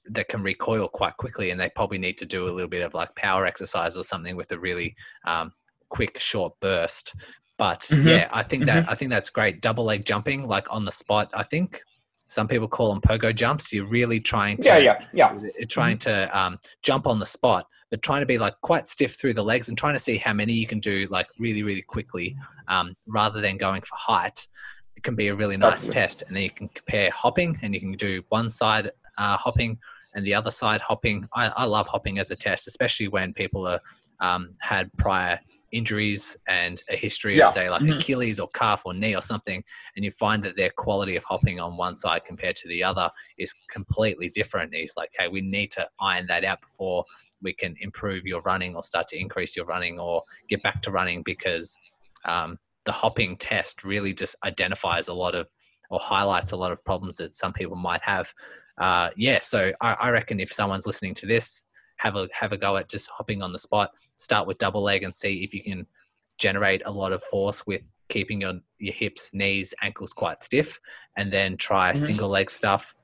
[0.05, 2.93] that can recoil quite quickly, and they probably need to do a little bit of
[2.93, 4.95] like power exercise or something with a really
[5.25, 5.51] um,
[5.89, 7.13] quick, short burst.
[7.61, 8.07] But mm-hmm.
[8.07, 8.89] yeah, I think that mm-hmm.
[8.89, 9.61] I think that's great.
[9.61, 11.29] Double leg jumping, like on the spot.
[11.35, 11.83] I think
[12.25, 13.71] some people call them pogo jumps.
[13.71, 15.37] You're really trying to yeah yeah yeah
[15.69, 16.25] trying mm-hmm.
[16.27, 19.43] to um, jump on the spot, but trying to be like quite stiff through the
[19.43, 22.35] legs and trying to see how many you can do like really really quickly,
[22.67, 24.47] um, rather than going for height.
[24.97, 26.01] It can be a really nice Absolutely.
[26.01, 28.89] test, and then you can compare hopping, and you can do one side
[29.19, 29.77] uh, hopping
[30.15, 31.27] and the other side hopping.
[31.35, 33.79] I, I, love hopping as a test, especially when people are
[34.19, 35.39] um, had prior
[35.71, 37.47] injuries and a history yeah.
[37.47, 37.99] of say like mm-hmm.
[37.99, 39.63] Achilles or calf or knee or something,
[39.95, 43.09] and you find that their quality of hopping on one side compared to the other
[43.37, 44.73] is completely different.
[44.73, 47.03] He's like, hey, we need to iron that out before
[47.41, 50.91] we can improve your running or start to increase your running or get back to
[50.91, 51.77] running because
[52.25, 55.47] um, the hopping test really just identifies a lot of
[55.89, 58.33] or highlights a lot of problems that some people might have.
[58.77, 61.65] Uh, yeah, so I, I reckon if someone's listening to this,
[62.01, 63.91] have a have a go at just hopping on the spot.
[64.17, 65.85] Start with double leg and see if you can
[66.39, 70.79] generate a lot of force with keeping your your hips, knees, ankles quite stiff,
[71.15, 72.03] and then try mm-hmm.
[72.03, 72.95] single leg stuff.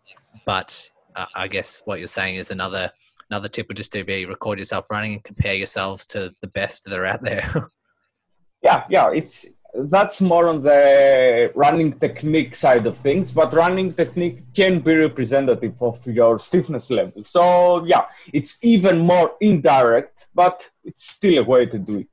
[0.46, 2.92] But uh, I guess what you're saying is another
[3.30, 6.86] another tip would just to be record yourself running and compare yourselves to the best
[6.86, 7.70] that are out there.
[8.64, 14.40] yeah, yeah, it's that's more on the running technique side of things, but running technique
[14.54, 17.24] can be representative of your stiffness level.
[17.24, 22.08] So yeah, it's even more indirect, but it's still a way to do it.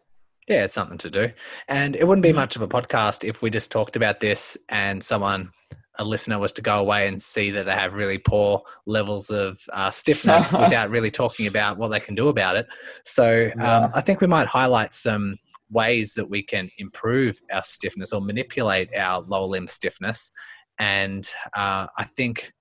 [0.48, 1.30] Yeah, it's something to do.
[1.68, 2.36] And it wouldn't be mm-hmm.
[2.36, 5.50] much of a podcast if we just talked about this and someone,
[5.98, 9.58] a listener, was to go away and see that they have really poor levels of
[9.72, 12.66] uh, stiffness without really talking about what they can do about it.
[13.04, 13.90] So um, yeah.
[13.94, 15.38] I think we might highlight some
[15.70, 20.30] ways that we can improve our stiffness or manipulate our lower limb stiffness.
[20.78, 22.52] And uh, I think,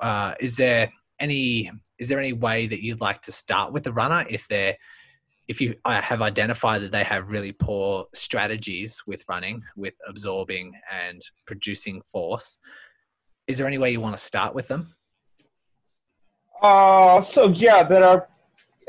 [0.00, 3.92] uh, is there any is there any way that you'd like to start with the
[3.92, 4.76] runner if they're
[5.48, 11.22] if you have identified that they have really poor strategies with running, with absorbing and
[11.46, 12.58] producing force,
[13.46, 14.94] is there any way you want to start with them?
[16.60, 18.28] Uh, so yeah, there are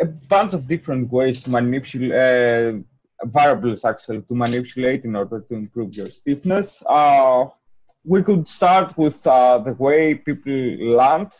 [0.01, 2.79] a bunch of different ways to manipulate uh,
[3.25, 6.83] variables actually to manipulate in order to improve your stiffness.
[6.85, 7.45] Uh,
[8.05, 11.31] we could start with uh, the way people land.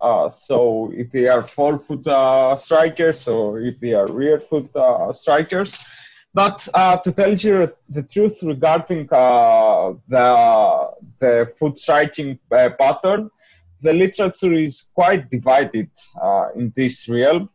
[0.00, 5.12] Uh, so if they are forefoot uh, strikers or if they are rear foot uh,
[5.12, 5.78] strikers.
[6.34, 13.30] But uh, to tell you the truth regarding the, the foot striking pattern,
[13.80, 15.90] the literature is quite divided
[16.54, 17.48] in this realm.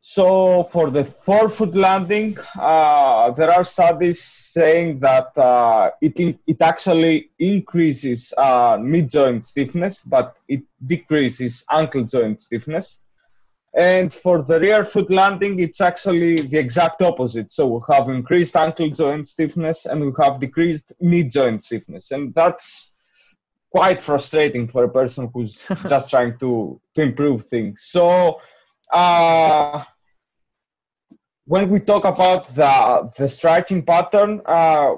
[0.00, 7.30] So for the forefoot landing, uh, there are studies saying that uh, it it actually
[7.38, 13.02] increases uh, mid joint stiffness, but it decreases ankle joint stiffness.
[13.74, 17.50] And for the rear foot landing, it's actually the exact opposite.
[17.50, 22.32] So we have increased ankle joint stiffness and we have decreased mid joint stiffness, and
[22.34, 22.94] that's
[23.72, 27.82] quite frustrating for a person who's just trying to to improve things.
[27.82, 28.40] So
[28.92, 29.84] uh,
[31.46, 34.94] when we talk about the, the striking pattern, uh,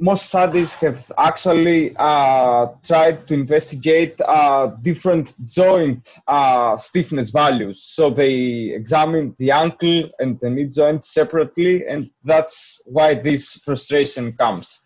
[0.00, 7.82] most studies have actually uh, tried to investigate uh, different joint uh, stiffness values.
[7.82, 14.32] So they examined the ankle and the knee joint separately, and that's why this frustration
[14.32, 14.80] comes.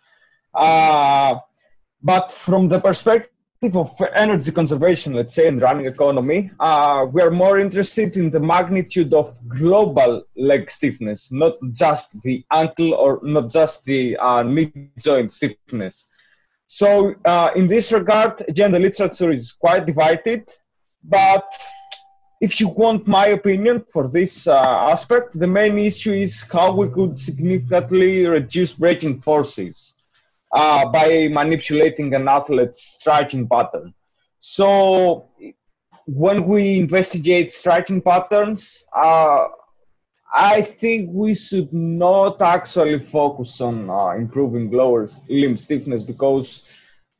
[0.54, 1.36] Uh,
[2.02, 3.31] but from the perspective
[3.62, 8.40] of energy conservation, let's say, in running economy, uh, we are more interested in the
[8.40, 14.72] magnitude of global leg stiffness, not just the ankle or not just the uh, mid
[14.98, 16.08] joint stiffness.
[16.66, 20.52] So, uh, in this regard, again, the literature is quite divided,
[21.04, 21.46] but
[22.40, 24.58] if you want my opinion for this uh,
[24.90, 29.94] aspect, the main issue is how we could significantly reduce braking forces
[30.52, 33.94] uh, by manipulating an athlete's striking pattern.
[34.38, 35.28] So
[36.06, 39.46] when we investigate striking patterns, uh,
[40.34, 46.68] I think we should not actually focus on uh, improving lower limb stiffness because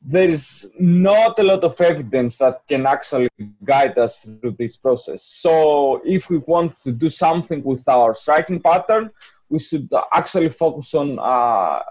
[0.01, 3.29] there is not a lot of evidence that can actually
[3.63, 5.23] guide us through this process.
[5.23, 9.11] So, if we want to do something with our striking pattern,
[9.49, 11.83] we should actually focus on uh,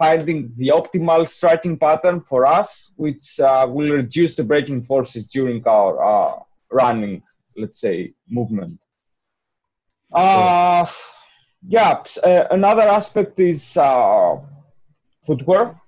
[0.00, 5.62] finding the optimal striking pattern for us, which uh, will reduce the braking forces during
[5.68, 6.32] our uh,
[6.72, 7.22] running,
[7.54, 8.78] let's say, movement.
[10.10, 10.86] Uh,
[11.76, 14.36] yeah, uh, another aspect is uh,
[15.26, 15.78] footwear.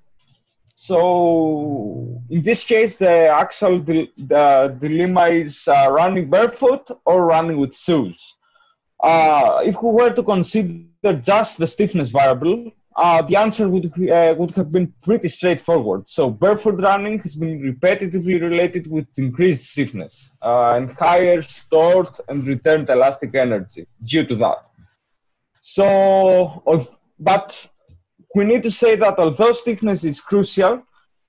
[0.75, 7.75] So in this case, the actual the, dilemma is uh, running barefoot or running with
[7.75, 8.37] shoes.
[9.03, 14.51] If we were to consider just the stiffness variable, uh, the answer would uh, would
[14.53, 16.09] have been pretty straightforward.
[16.09, 22.47] So barefoot running has been repetitively related with increased stiffness uh, and higher stored and
[22.47, 24.59] returned elastic energy due to that.
[25.61, 26.63] So,
[27.19, 27.71] but
[28.35, 30.83] we need to say that although stiffness is crucial,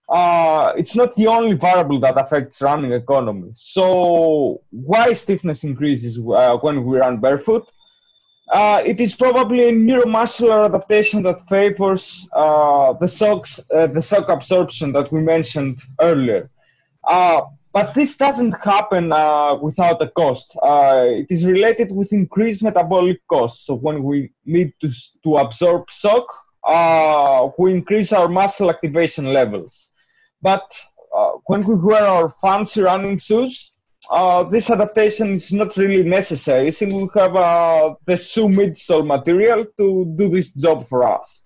[0.09, 3.51] uh, it's not the only variable that affects running economy.
[3.53, 7.72] So, why stiffness increases uh, when we run barefoot?
[8.54, 14.30] Uh, it is probably a neuromuscular adaptation that favors uh, the socks, uh, the shock
[14.30, 16.51] absorption that we mentioned earlier.
[17.10, 17.41] Uh,
[17.72, 20.56] but this doesn't happen uh, without a cost.
[20.62, 23.66] Uh, it is related with increased metabolic costs.
[23.66, 24.89] So when we need to,
[25.24, 26.28] to absorb shock,
[27.58, 29.89] we increase our muscle activation levels.
[30.43, 30.80] But
[31.47, 33.72] when we wear our fancy running shoes,
[34.12, 40.06] uh, this adaptation is not really necessary since we have uh, the midsole material to
[40.18, 41.43] do this job for us.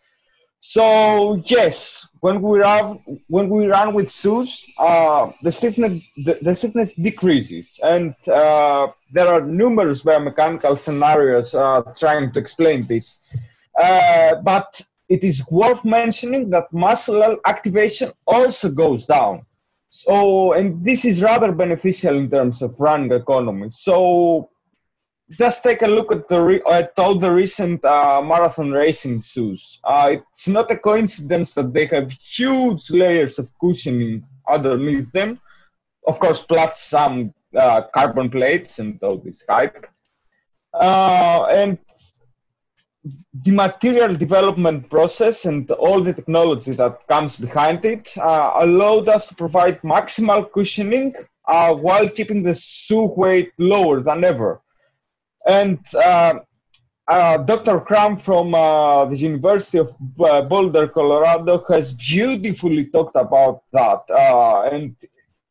[0.59, 6.55] So yes, when we run when we run with shoes, uh, the stiffness the, the,
[6.55, 13.19] stiffness decreases, and uh, there are numerous biomechanical scenarios uh, trying to explain this.
[13.79, 19.45] Uh, but it is worth mentioning that muscle activation also goes down.
[20.03, 23.69] So, and this is rather beneficial in terms of running economy.
[23.71, 24.49] So,
[25.31, 29.79] just take a look at the re- at all the recent uh, marathon racing shoes.
[29.83, 35.39] Uh, it's not a coincidence that they have huge layers of cushioning underneath them.
[36.05, 39.87] Of course, plus some uh, carbon plates and all this hype.
[40.73, 41.79] Uh, and
[43.43, 49.27] the material development process and all the technology that comes behind it uh, allowed us
[49.27, 51.13] to provide maximal cushioning
[51.47, 54.61] uh, while keeping the shoe weight lower than ever.
[55.47, 56.39] And uh,
[57.07, 57.79] uh Dr.
[57.79, 64.01] Kram from uh, the University of uh, Boulder, Colorado, has beautifully talked about that.
[64.73, 64.95] and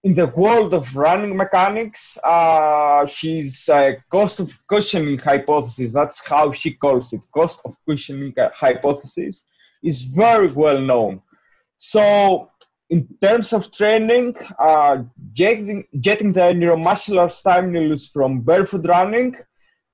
[0.05, 6.53] in the world of running mechanics, uh, his uh, cost of cushioning hypothesis, that's how
[6.53, 9.45] she calls it, cost of cushioning hypothesis,
[9.83, 11.21] is very well known.
[11.79, 12.51] So,
[12.89, 15.03] in terms of training, uh,
[15.35, 19.35] getting, getting the neuromuscular stimulus from barefoot running,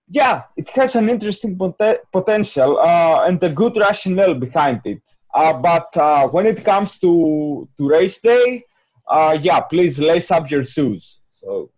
[0.08, 5.00] yeah, it has an interesting pot- potential uh, and a good rationale behind it.
[5.34, 8.62] Uh, but uh, when it comes to, to race day,
[9.08, 11.20] uh, yeah, please lace up your shoes.
[11.30, 11.70] So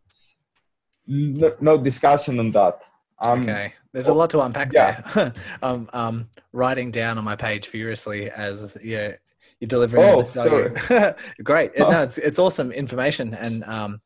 [1.07, 2.83] no, no discussion on that.
[3.21, 5.01] Um, okay, there's a lot to unpack yeah.
[5.15, 5.33] there.
[5.63, 9.15] I'm um, writing down on my page furiously as yeah,
[9.61, 10.05] you're delivering.
[10.05, 10.73] Oh, sorry.
[11.43, 11.73] Great.
[11.79, 11.91] Oh.
[11.91, 14.01] No, it's it's awesome information and um,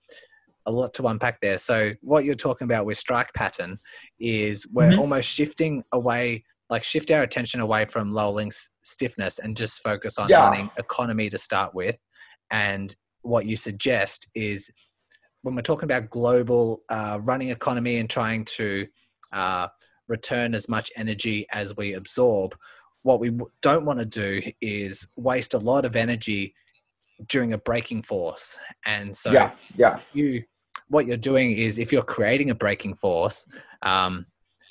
[0.67, 1.59] a lot to unpack there.
[1.59, 3.79] So what you're talking about with strike pattern
[4.21, 5.01] is we're mm-hmm.
[5.01, 10.19] almost shifting away like shift our attention away from low links stiffness and just focus
[10.19, 10.45] on yeah.
[10.45, 11.97] running economy to start with
[12.51, 12.95] and
[13.29, 14.71] what you suggest is
[15.43, 18.87] when we're talking about global uh, running economy and trying to
[19.33, 19.69] uh,
[20.09, 22.57] return as much energy as we absorb,
[23.03, 26.55] what we don't want to do is waste a lot of energy
[27.29, 28.59] during a braking force.
[28.85, 30.01] And so, yeah, yeah.
[30.13, 30.43] you
[30.89, 33.47] what you're doing is if you're creating a braking force,
[33.83, 34.27] um,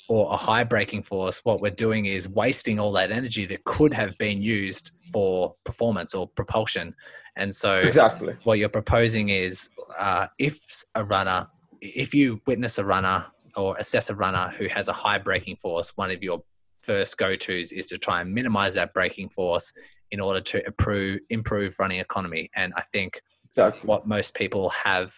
[0.08, 3.92] or a high braking force, what we're doing is wasting all that energy that could
[3.92, 6.94] have been used for performance or propulsion.
[7.36, 10.58] And so, exactly what you're proposing is uh, if
[10.94, 11.46] a runner,
[11.80, 15.92] if you witness a runner or assess a runner who has a high braking force,
[15.96, 16.42] one of your
[16.80, 19.72] first go tos is to try and minimize that braking force
[20.10, 22.50] in order to improve improve running economy.
[22.56, 23.86] And I think exactly.
[23.86, 25.12] what most people have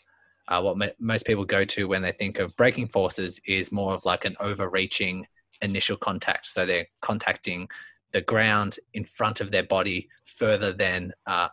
[0.50, 3.94] uh, what me- most people go to when they think of braking forces is more
[3.94, 5.26] of like an overreaching
[5.62, 6.46] initial contact.
[6.46, 7.68] So they're contacting
[8.12, 11.48] the ground in front of their body further than uh,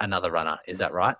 [0.00, 0.58] another runner.
[0.66, 1.16] Is that right?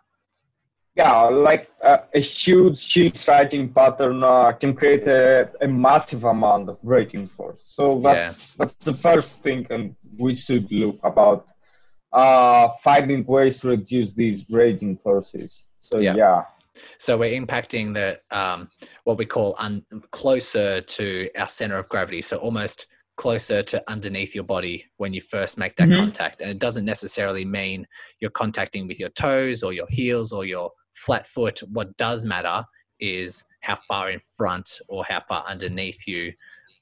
[0.95, 6.69] yeah, like uh, a huge heel striking pattern uh, can create a, a, massive amount
[6.69, 7.63] of braking force.
[7.65, 8.65] So that's yeah.
[8.65, 11.49] that's the first thing, and we should look about
[12.13, 15.67] uh, finding ways to reduce these braking forces.
[15.81, 16.15] So yeah.
[16.15, 16.43] yeah.
[16.99, 18.69] So we're impacting the um,
[19.05, 22.23] what we call un- closer to our center of gravity.
[22.23, 25.99] So almost closer to underneath your body when you first make that mm-hmm.
[25.99, 26.41] contact.
[26.41, 27.87] And it doesn't necessarily mean
[28.21, 31.61] you're contacting with your toes or your heels or your flat foot.
[31.71, 32.65] What does matter
[33.01, 36.33] is how far in front or how far underneath you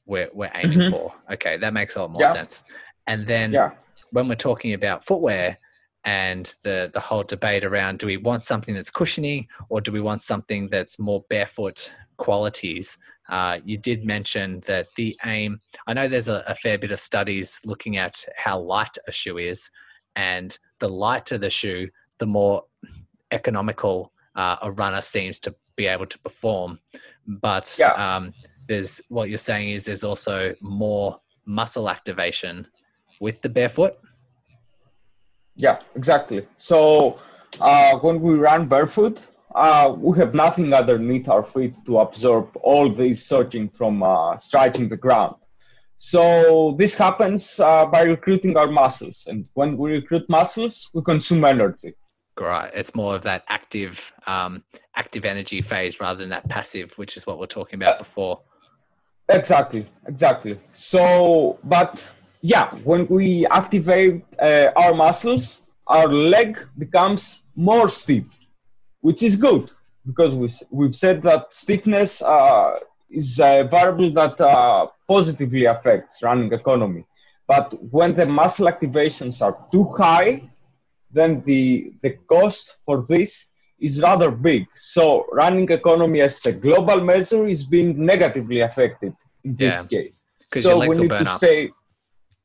[0.07, 0.91] we're, we're aiming mm-hmm.
[0.91, 1.15] for.
[1.33, 2.33] Okay, that makes a lot more yeah.
[2.33, 2.65] sense.
[3.07, 3.73] And then yeah.
[4.13, 5.59] when we're talking about footwear
[6.05, 10.01] and the, the whole debate around do we want something that's cushiony or do we
[10.01, 12.97] want something that's more barefoot qualities?
[13.29, 16.99] Uh, you did mention that the aim, I know there's a, a fair bit of
[17.01, 19.71] studies looking at how light a shoe is,
[20.17, 21.89] and the lighter the shoe,
[22.19, 22.65] the more
[23.31, 26.81] economical uh, a runner seems to be able to perform.
[27.27, 27.93] But yeah.
[27.93, 28.33] um,
[28.69, 32.67] there's what you're saying is there's also more muscle activation
[33.21, 33.95] with the barefoot.
[35.57, 36.47] Yeah, exactly.
[36.57, 37.19] So
[37.61, 42.89] uh, when we run barefoot, uh, we have nothing underneath our feet to absorb all
[42.89, 45.35] this surging from uh, striking the ground.
[45.97, 51.45] So this happens uh, by recruiting our muscles, and when we recruit muscles, we consume
[51.45, 51.95] energy.
[52.39, 52.71] Right.
[52.73, 54.65] It's more of that active, um,
[54.97, 58.41] active energy phase rather than that passive, which is what we're talking about before.
[59.29, 59.85] Exactly.
[60.07, 60.59] Exactly.
[60.73, 62.09] So, but
[62.43, 68.47] yeah, when we activate uh, our muscles, our leg becomes more stiff,
[69.01, 69.71] which is good
[70.07, 72.79] because we, we've said that stiffness uh,
[73.11, 77.05] is a variable that uh, positively affects running economy.
[77.47, 80.49] But when the muscle activations are too high,
[81.11, 83.47] then the, the cost for this
[83.81, 84.67] is rather big.
[84.77, 89.15] So running economy as a global measure is being negatively affected
[89.45, 90.03] in this yeah.
[90.03, 90.25] case.
[90.55, 91.71] So we need to stay.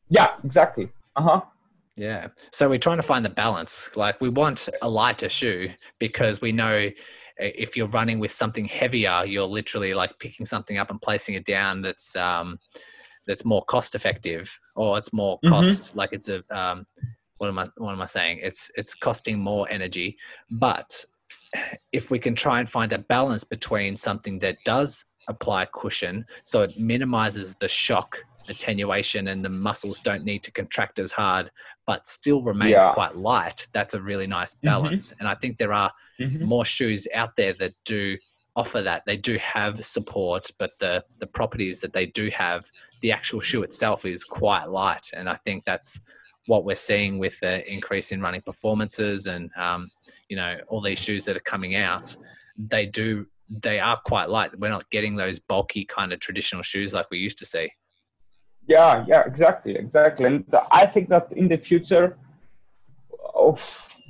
[0.09, 0.89] Yeah, exactly.
[1.15, 1.41] Uh huh.
[1.95, 2.27] Yeah.
[2.51, 3.89] So we're trying to find the balance.
[3.95, 6.89] Like we want a lighter shoe because we know
[7.37, 11.45] if you're running with something heavier, you're literally like picking something up and placing it
[11.45, 11.81] down.
[11.81, 12.59] That's um,
[13.25, 15.49] that's more cost effective, or it's more mm-hmm.
[15.49, 15.97] cost mm-hmm.
[15.97, 16.85] like it's a um,
[17.37, 18.39] what am I what am I saying?
[18.41, 20.17] It's it's costing more energy,
[20.51, 21.05] but
[21.91, 26.61] if we can try and find a balance between something that does apply cushion, so
[26.61, 31.51] it minimizes the shock attenuation and the muscles don't need to contract as hard,
[31.85, 32.93] but still remains yeah.
[32.93, 33.67] quite light.
[33.73, 34.67] That's a really nice mm-hmm.
[34.67, 35.21] balance, mm-hmm.
[35.21, 36.45] and I think there are mm-hmm.
[36.45, 38.17] more shoes out there that do
[38.55, 39.03] offer that.
[39.05, 42.65] They do have support, but the the properties that they do have,
[43.01, 46.01] the actual shoe itself is quite light, and I think that's
[46.47, 49.89] what we're seeing with the increase in running performances and um,
[50.29, 52.15] you know all these shoes that are coming out
[52.57, 56.93] they do they are quite light we're not getting those bulky kind of traditional shoes
[56.93, 57.69] like we used to see
[58.67, 62.17] yeah yeah exactly exactly and i think that in the future
[63.33, 63.59] of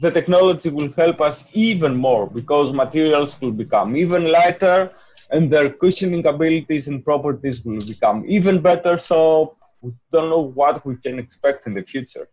[0.01, 4.91] the technology will help us even more because materials will become even lighter
[5.31, 10.85] and their cushioning abilities and properties will become even better so we don't know what
[10.85, 12.27] we can expect in the future.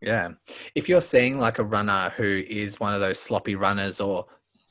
[0.00, 0.30] Yeah.
[0.74, 4.26] If you're seeing like a runner who is one of those sloppy runners or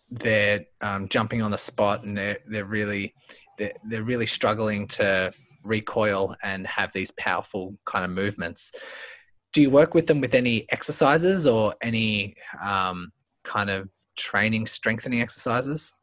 [0.10, 3.14] they're um, jumping on the spot and they're, they're really
[3.58, 5.32] they're, they're really struggling to
[5.68, 8.72] recoil and have these powerful kind of movements
[9.54, 13.12] do you work with them with any exercises or any um,
[13.44, 15.94] kind of training strengthening exercises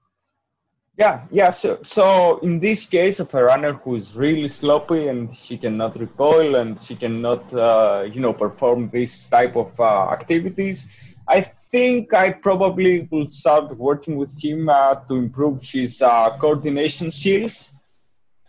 [0.96, 1.50] yeah, yeah.
[1.50, 5.98] So, so in this case of a runner who is really sloppy and she cannot
[5.98, 12.14] recoil and she cannot, uh, you know, perform this type of uh, activities, I think
[12.14, 17.72] I probably will start working with him uh, to improve his uh, coordination skills.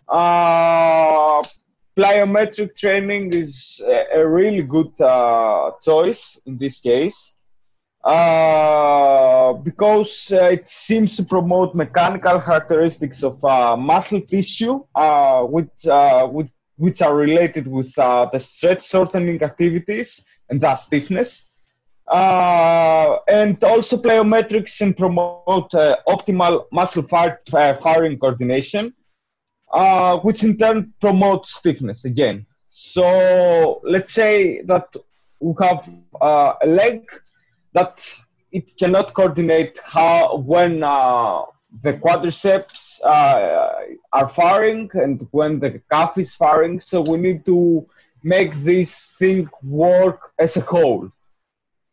[0.07, 1.41] Uh,
[1.97, 7.33] plyometric training is a, a really good uh, choice in this case
[8.05, 15.87] uh, because uh, it seems to promote mechanical characteristics of uh, muscle tissue, uh, which,
[15.87, 21.49] uh, which, which are related with the stretch shortening activities and thus stiffness.
[22.13, 25.71] and also plyometrics and promote
[26.07, 27.39] optimal muscle fire,
[27.81, 28.93] firing coordination,
[30.19, 32.45] which in turn promotes stiffness again.
[32.69, 34.95] So let's say that
[35.39, 35.89] we have
[36.21, 37.09] a leg
[37.73, 37.95] that
[38.51, 41.41] it cannot coordinate how when uh,
[41.84, 43.69] the quadriceps uh,
[44.13, 46.80] are firing and when the calf is firing.
[46.80, 47.86] So we need to
[48.23, 51.11] make this thing work as a whole.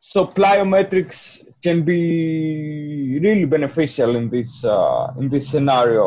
[0.05, 6.07] so plyometrics can be really beneficial in this uh, in this scenario.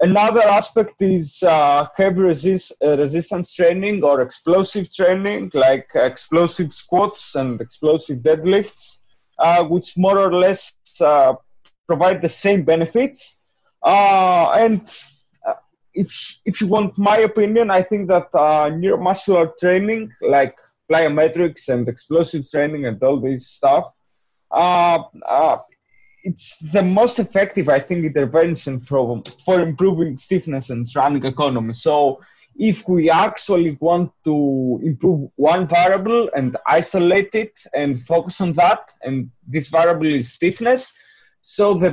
[0.00, 6.72] Uh, another aspect is uh, heavy resist, uh, resistance training or explosive training, like explosive
[6.72, 9.00] squats and explosive deadlifts,
[9.38, 11.34] uh, which more or less uh,
[11.86, 13.38] provide the same benefits.
[13.84, 14.82] and
[15.94, 20.56] if if you want my opinion, I think that neuromuscular training, like
[20.90, 23.92] plyometrics and explosive training and all this stuff.
[26.28, 29.02] It's the most effective, I think, intervention for,
[29.44, 31.74] for improving stiffness and running economy.
[31.88, 31.92] So
[32.70, 34.36] if we actually want to
[34.90, 36.48] improve one variable and
[36.80, 39.16] isolate it and focus on that, and
[39.54, 40.82] this variable is stiffness,
[41.40, 41.92] so the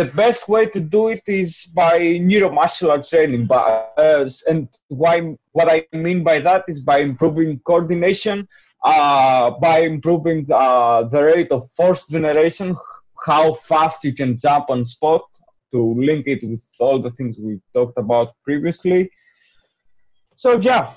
[0.00, 1.50] the best way to do it is
[1.82, 1.98] by
[2.30, 3.46] neuromuscular training.
[3.46, 5.14] But, uh, and why,
[5.56, 8.48] what I mean by that is by improving coordination,
[8.82, 12.68] uh, by improving uh, the rate of force generation,
[13.26, 15.22] how fast you can jump on spot
[15.74, 19.10] to link it with all the things we talked about previously.
[20.36, 20.90] So yeah,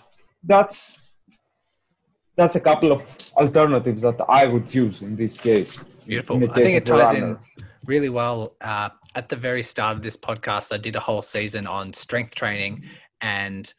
[0.43, 1.17] that's
[2.35, 3.01] that's a couple of
[3.35, 5.83] alternatives that I would use in this case.
[6.07, 6.37] Beautiful.
[6.49, 7.37] I think it ties in
[7.85, 8.55] really well.
[8.61, 12.35] Uh, at the very start of this podcast, I did a whole season on strength
[12.35, 12.83] training
[13.19, 13.73] and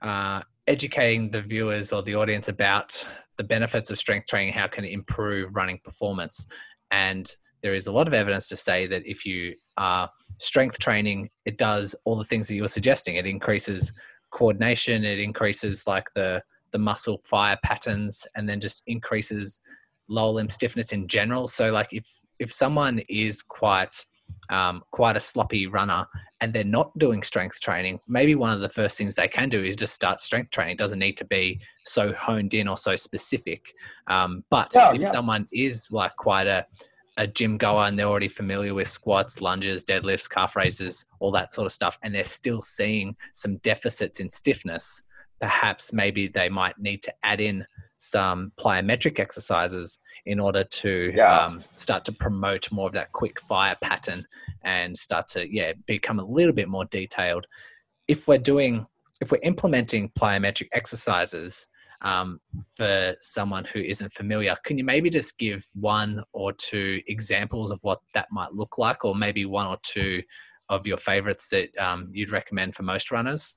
[0.00, 4.84] uh, educating the viewers or the audience about the benefits of strength training, how can
[4.84, 6.46] it improve running performance.
[6.90, 7.30] And
[7.62, 11.58] there is a lot of evidence to say that if you are strength training, it
[11.58, 13.16] does all the things that you were suggesting.
[13.16, 13.92] It increases
[14.30, 19.60] coordination, it increases like the the muscle fire patterns, and then just increases
[20.08, 21.48] lower limb stiffness in general.
[21.48, 22.06] So like if
[22.38, 24.04] if someone is quite
[24.50, 26.06] um, quite a sloppy runner
[26.40, 29.62] and they're not doing strength training, maybe one of the first things they can do
[29.62, 30.72] is just start strength training.
[30.72, 33.72] It doesn't need to be so honed in or so specific.
[34.06, 35.10] Um, but yeah, if yeah.
[35.10, 36.66] someone is like quite a,
[37.18, 41.52] a gym goer and they're already familiar with squats, lunges, deadlifts, calf raises, all that
[41.52, 45.02] sort of stuff, and they're still seeing some deficits in stiffness,
[45.40, 47.66] perhaps maybe they might need to add in
[47.98, 51.44] some plyometric exercises in order to yeah.
[51.44, 54.24] um, start to promote more of that quick fire pattern
[54.62, 57.46] and start to yeah become a little bit more detailed
[58.06, 58.86] if we're doing
[59.20, 61.68] if we're implementing plyometric exercises
[62.02, 62.40] um,
[62.76, 67.78] for someone who isn't familiar can you maybe just give one or two examples of
[67.82, 70.22] what that might look like or maybe one or two
[70.68, 73.56] of your favorites that um, you'd recommend for most runners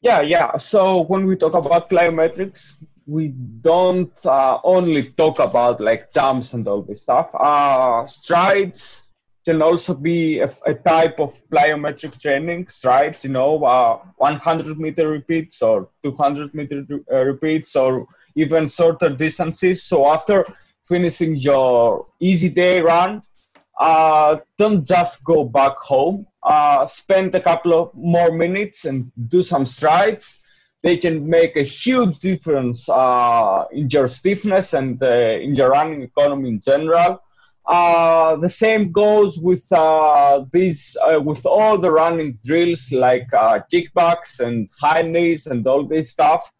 [0.00, 0.56] yeah, yeah.
[0.58, 6.66] So when we talk about plyometrics, we don't uh, only talk about like jumps and
[6.68, 7.34] all this stuff.
[7.34, 9.07] Uh, strides
[9.48, 12.68] can also be a, a, type of plyometric training.
[12.68, 19.08] Strides, you know, uh, 100 meter repeats or 200 meter uh, repeats or even shorter
[19.08, 19.82] distances.
[19.82, 20.44] So after
[20.84, 23.22] finishing your easy day run,
[23.80, 26.26] uh, don't just go back home.
[26.42, 30.42] Uh, spend a couple of more minutes and do some strides
[30.82, 36.02] they can make a huge difference uh, in your stiffness and uh, in your running
[36.02, 37.20] economy in general.
[37.68, 43.60] Uh, the same goes with uh, these, uh, with all the running drills like uh,
[43.70, 46.50] kickbacks and high knees and all this stuff.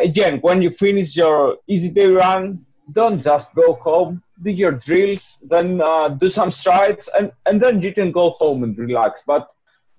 [0.00, 4.22] again, when you finish your easy day run, don't just go home.
[4.42, 5.78] Do your drills, then
[6.18, 9.22] do some strides, and, and then you can go home and relax.
[9.26, 9.52] But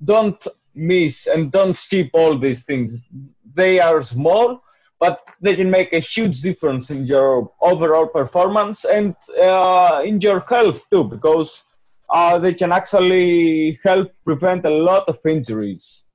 [0.03, 0.45] don't
[0.75, 3.07] miss and don't skip all these things.
[3.53, 4.62] They are small,
[5.03, 10.39] but they can make a huge difference in your overall performance and uh, in your
[10.39, 11.63] health too, because
[12.09, 16.05] uh, they can actually help prevent a lot of injuries.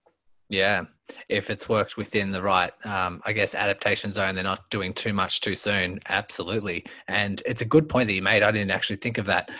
[0.49, 0.85] Yeah,
[1.29, 5.13] if it's worked within the right, um, I guess, adaptation zone, they're not doing too
[5.13, 6.01] much too soon.
[6.09, 6.87] Absolutely.
[7.09, 8.43] And it's a good point that you made.
[8.43, 9.51] I didn't actually think of that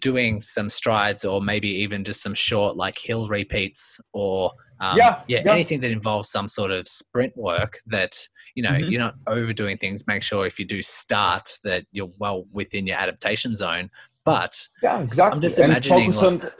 [0.00, 4.50] doing some strides or maybe even just some short like hill repeats or
[4.80, 8.16] um, yeah, yeah, yeah, anything that involves some sort of sprint work that
[8.54, 8.90] you know mm-hmm.
[8.90, 12.96] you're not overdoing things make sure if you do start that you're well within your
[12.96, 13.90] adaptation zone
[14.24, 16.50] but yeah exactly i'm just imagining like, on,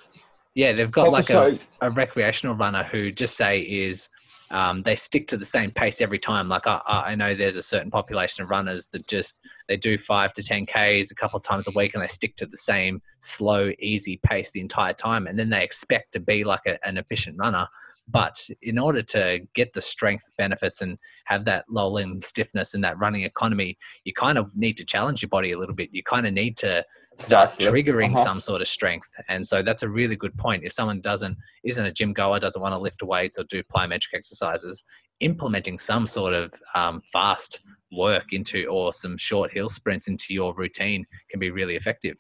[0.54, 4.10] yeah they've got like a, a recreational runner who just say is
[4.50, 6.48] um, they stick to the same pace every time.
[6.48, 10.32] Like I, I, know there's a certain population of runners that just they do five
[10.34, 13.02] to ten k's a couple of times a week, and they stick to the same
[13.20, 16.98] slow, easy pace the entire time, and then they expect to be like a, an
[16.98, 17.66] efficient runner.
[18.06, 22.84] But in order to get the strength benefits and have that low limb stiffness and
[22.84, 25.88] that running economy, you kind of need to challenge your body a little bit.
[25.92, 26.84] You kind of need to
[27.16, 27.82] start exactly.
[27.82, 28.24] triggering uh-huh.
[28.24, 29.08] some sort of strength.
[29.28, 30.64] And so that's a really good point.
[30.64, 34.14] If someone doesn't isn't a gym goer, doesn't want to lift weights or do plyometric
[34.14, 34.84] exercises,
[35.20, 37.60] implementing some sort of um, fast
[37.92, 42.16] work into or some short hill sprints into your routine can be really effective.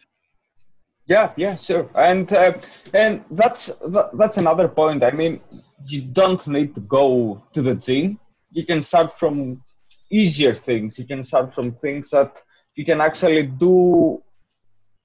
[1.06, 2.54] Yeah, yeah, sure, and uh,
[2.94, 3.70] and that's
[4.14, 5.04] that's another point.
[5.04, 5.38] I mean,
[5.86, 8.18] you don't need to go to the gym.
[8.52, 9.62] You can start from
[10.10, 10.98] easier things.
[10.98, 12.42] You can start from things that
[12.76, 14.22] you can actually do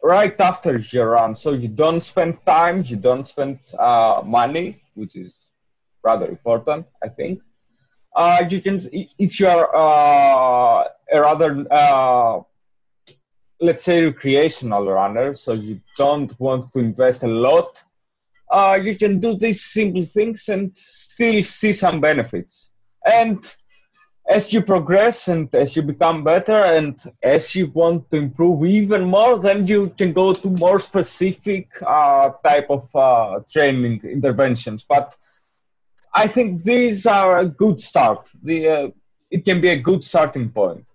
[0.03, 1.35] right after your run.
[1.35, 5.51] So you don't spend time, you don't spend uh, money, which is
[6.03, 7.41] rather important, I think.
[8.15, 12.39] Uh, you can, if you are uh, a rather, uh,
[13.61, 17.83] let's say, recreational runner, so you don't want to invest a lot,
[18.49, 22.73] uh, you can do these simple things and still see some benefits.
[23.05, 23.43] And
[24.29, 29.03] as you progress and as you become better and as you want to improve even
[29.03, 34.85] more then you can go to more specific uh, type of uh, training interventions.
[34.87, 35.15] But
[36.13, 38.29] i think these are a good start.
[38.43, 38.89] The uh,
[39.31, 40.85] it can be a good starting point.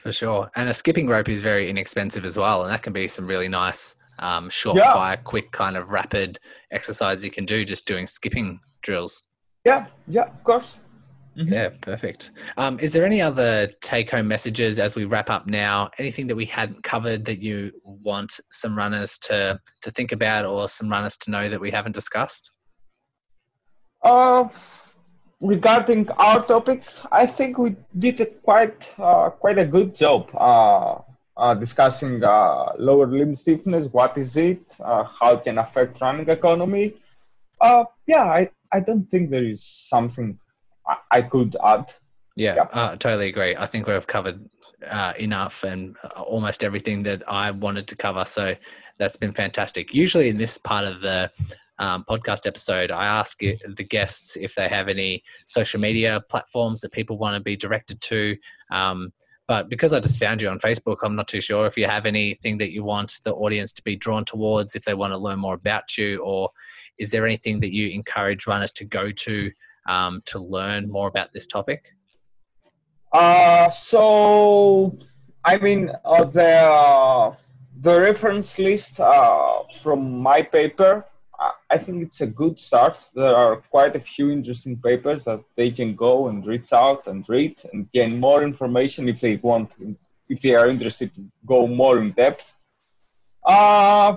[0.00, 0.50] For sure.
[0.56, 3.48] And a skipping rope is very inexpensive as well and that can be some really
[3.48, 4.92] nice um, short yeah.
[4.92, 6.38] fire quick kind of rapid
[6.70, 9.22] exercise you can do just doing skipping drills
[9.64, 10.78] yeah yeah of course
[11.36, 11.52] Mm-hmm.
[11.52, 12.30] Yeah, perfect.
[12.56, 15.90] Um, is there any other take home messages as we wrap up now?
[15.98, 20.68] Anything that we hadn't covered that you want some runners to, to think about or
[20.68, 22.52] some runners to know that we haven't discussed?
[24.02, 24.48] Uh,
[25.40, 31.00] regarding our topics, I think we did a quite, uh, quite a good job uh,
[31.36, 33.88] uh discussing uh, lower limb stiffness.
[33.92, 34.76] What is it?
[34.80, 36.94] Uh, how it can affect running economy?
[38.06, 40.38] yeah, I, I don't think there is something
[41.10, 41.92] I could add.
[42.36, 42.62] Yeah, yeah.
[42.64, 43.56] Uh, totally agree.
[43.56, 44.48] I think we've covered
[44.86, 48.24] uh, enough and uh, almost everything that I wanted to cover.
[48.24, 48.54] So
[48.98, 49.94] that's been fantastic.
[49.94, 51.30] Usually in this part of the
[51.78, 56.92] um, podcast episode, I ask the guests if they have any social media platforms that
[56.92, 58.36] people want to be directed to.
[58.70, 59.12] Um,
[59.46, 62.06] but because I just found you on Facebook, I'm not too sure if you have
[62.06, 65.38] anything that you want the audience to be drawn towards, if they want to learn
[65.38, 66.50] more about you, or
[66.98, 69.50] is there anything that you encourage runners to go to
[69.86, 71.92] um, to learn more about this topic?
[73.12, 74.96] Uh, so,
[75.44, 77.36] I mean, uh, the,
[77.80, 81.13] the reference list uh, from my paper, uh,
[81.70, 82.98] I think it's a good start.
[83.14, 87.28] There are quite a few interesting papers that they can go and reach out and
[87.28, 89.76] read and gain more information if they want,
[90.28, 92.56] if they are interested to go more in depth.
[93.44, 94.16] Uh,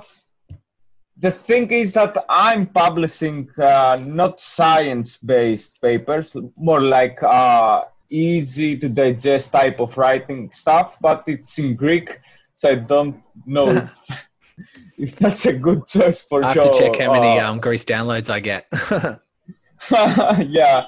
[1.19, 8.87] the thing is that I'm publishing uh, not science-based papers, more like uh, easy to
[8.87, 12.19] digest type of writing stuff, but it's in Greek,
[12.55, 13.89] so I don't know
[15.19, 16.71] that's a good choice for I have sure.
[16.71, 18.67] to check how many uh, um, Greece downloads I get.
[20.49, 20.87] yeah,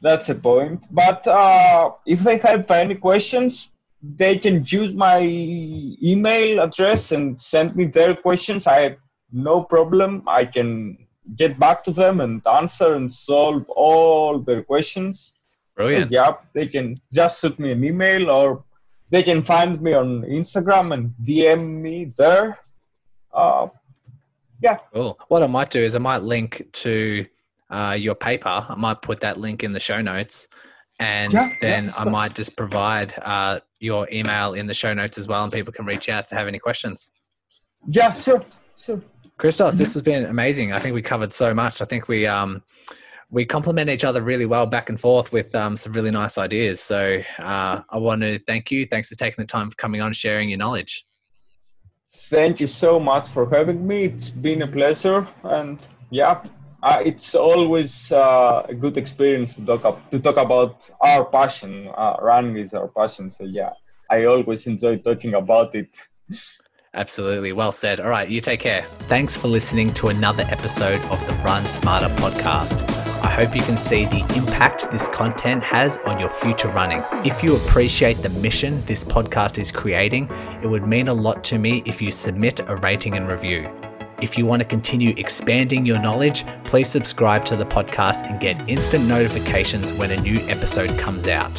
[0.00, 0.86] that's a point.
[0.90, 7.76] But uh, if they have any questions, they can use my email address and send
[7.76, 8.66] me their questions.
[8.66, 8.96] I have
[9.32, 10.22] no problem.
[10.26, 11.06] I can
[11.36, 15.34] get back to them and answer and solve all their questions.
[15.76, 16.04] Brilliant.
[16.04, 18.64] And yeah, they can just shoot me an email or
[19.10, 22.58] they can find me on Instagram and DM me there.
[23.32, 23.68] Uh,
[24.62, 24.78] yeah.
[24.92, 25.18] Cool.
[25.28, 27.26] What I might do is I might link to
[27.70, 28.66] uh, your paper.
[28.68, 30.48] I might put that link in the show notes.
[30.98, 35.16] And yeah, then yeah, I might just provide uh, your email in the show notes
[35.16, 37.10] as well, and people can reach out if they have any questions.
[37.88, 38.44] Yeah, sure,
[38.76, 39.00] sure.
[39.38, 40.74] Christos, this has been amazing.
[40.74, 41.80] I think we covered so much.
[41.80, 42.62] I think we um,
[43.30, 46.80] we complement each other really well back and forth with um, some really nice ideas.
[46.80, 48.84] So uh, I want to thank you.
[48.84, 51.06] Thanks for taking the time for coming on, sharing your knowledge.
[52.12, 54.04] Thank you so much for having me.
[54.04, 55.80] It's been a pleasure, and
[56.10, 56.42] yeah,
[56.82, 61.88] it's always uh, a good experience to talk up, to talk about our passion.
[61.96, 63.70] Uh, running is our passion, so yeah,
[64.10, 65.96] I always enjoy talking about it.
[66.92, 67.52] Absolutely.
[67.52, 68.00] Well said.
[68.00, 68.28] All right.
[68.28, 68.82] You take care.
[69.08, 72.99] Thanks for listening to another episode of the Run Smarter podcast.
[73.22, 77.02] I hope you can see the impact this content has on your future running.
[77.24, 80.30] If you appreciate the mission this podcast is creating,
[80.62, 83.70] it would mean a lot to me if you submit a rating and review.
[84.22, 88.68] If you want to continue expanding your knowledge, please subscribe to the podcast and get
[88.68, 91.52] instant notifications when a new episode comes out.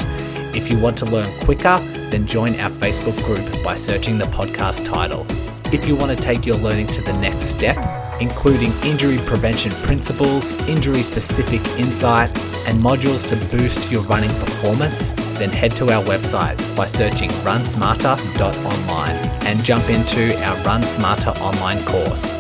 [0.55, 4.84] If you want to learn quicker, then join our Facebook group by searching the podcast
[4.84, 5.28] title.
[5.74, 7.78] If you want to take your learning to the next step,
[8.22, 15.07] including injury prevention principles, injury specific insights, and modules to boost your running performance,
[15.39, 19.15] then head to our website by searching runsmarter.online
[19.47, 22.32] and jump into our Run Smarter online course.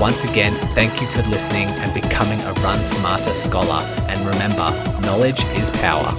[0.00, 3.82] Once again, thank you for listening and becoming a Run Smarter scholar.
[4.08, 4.70] And remember,
[5.02, 6.14] knowledge is power.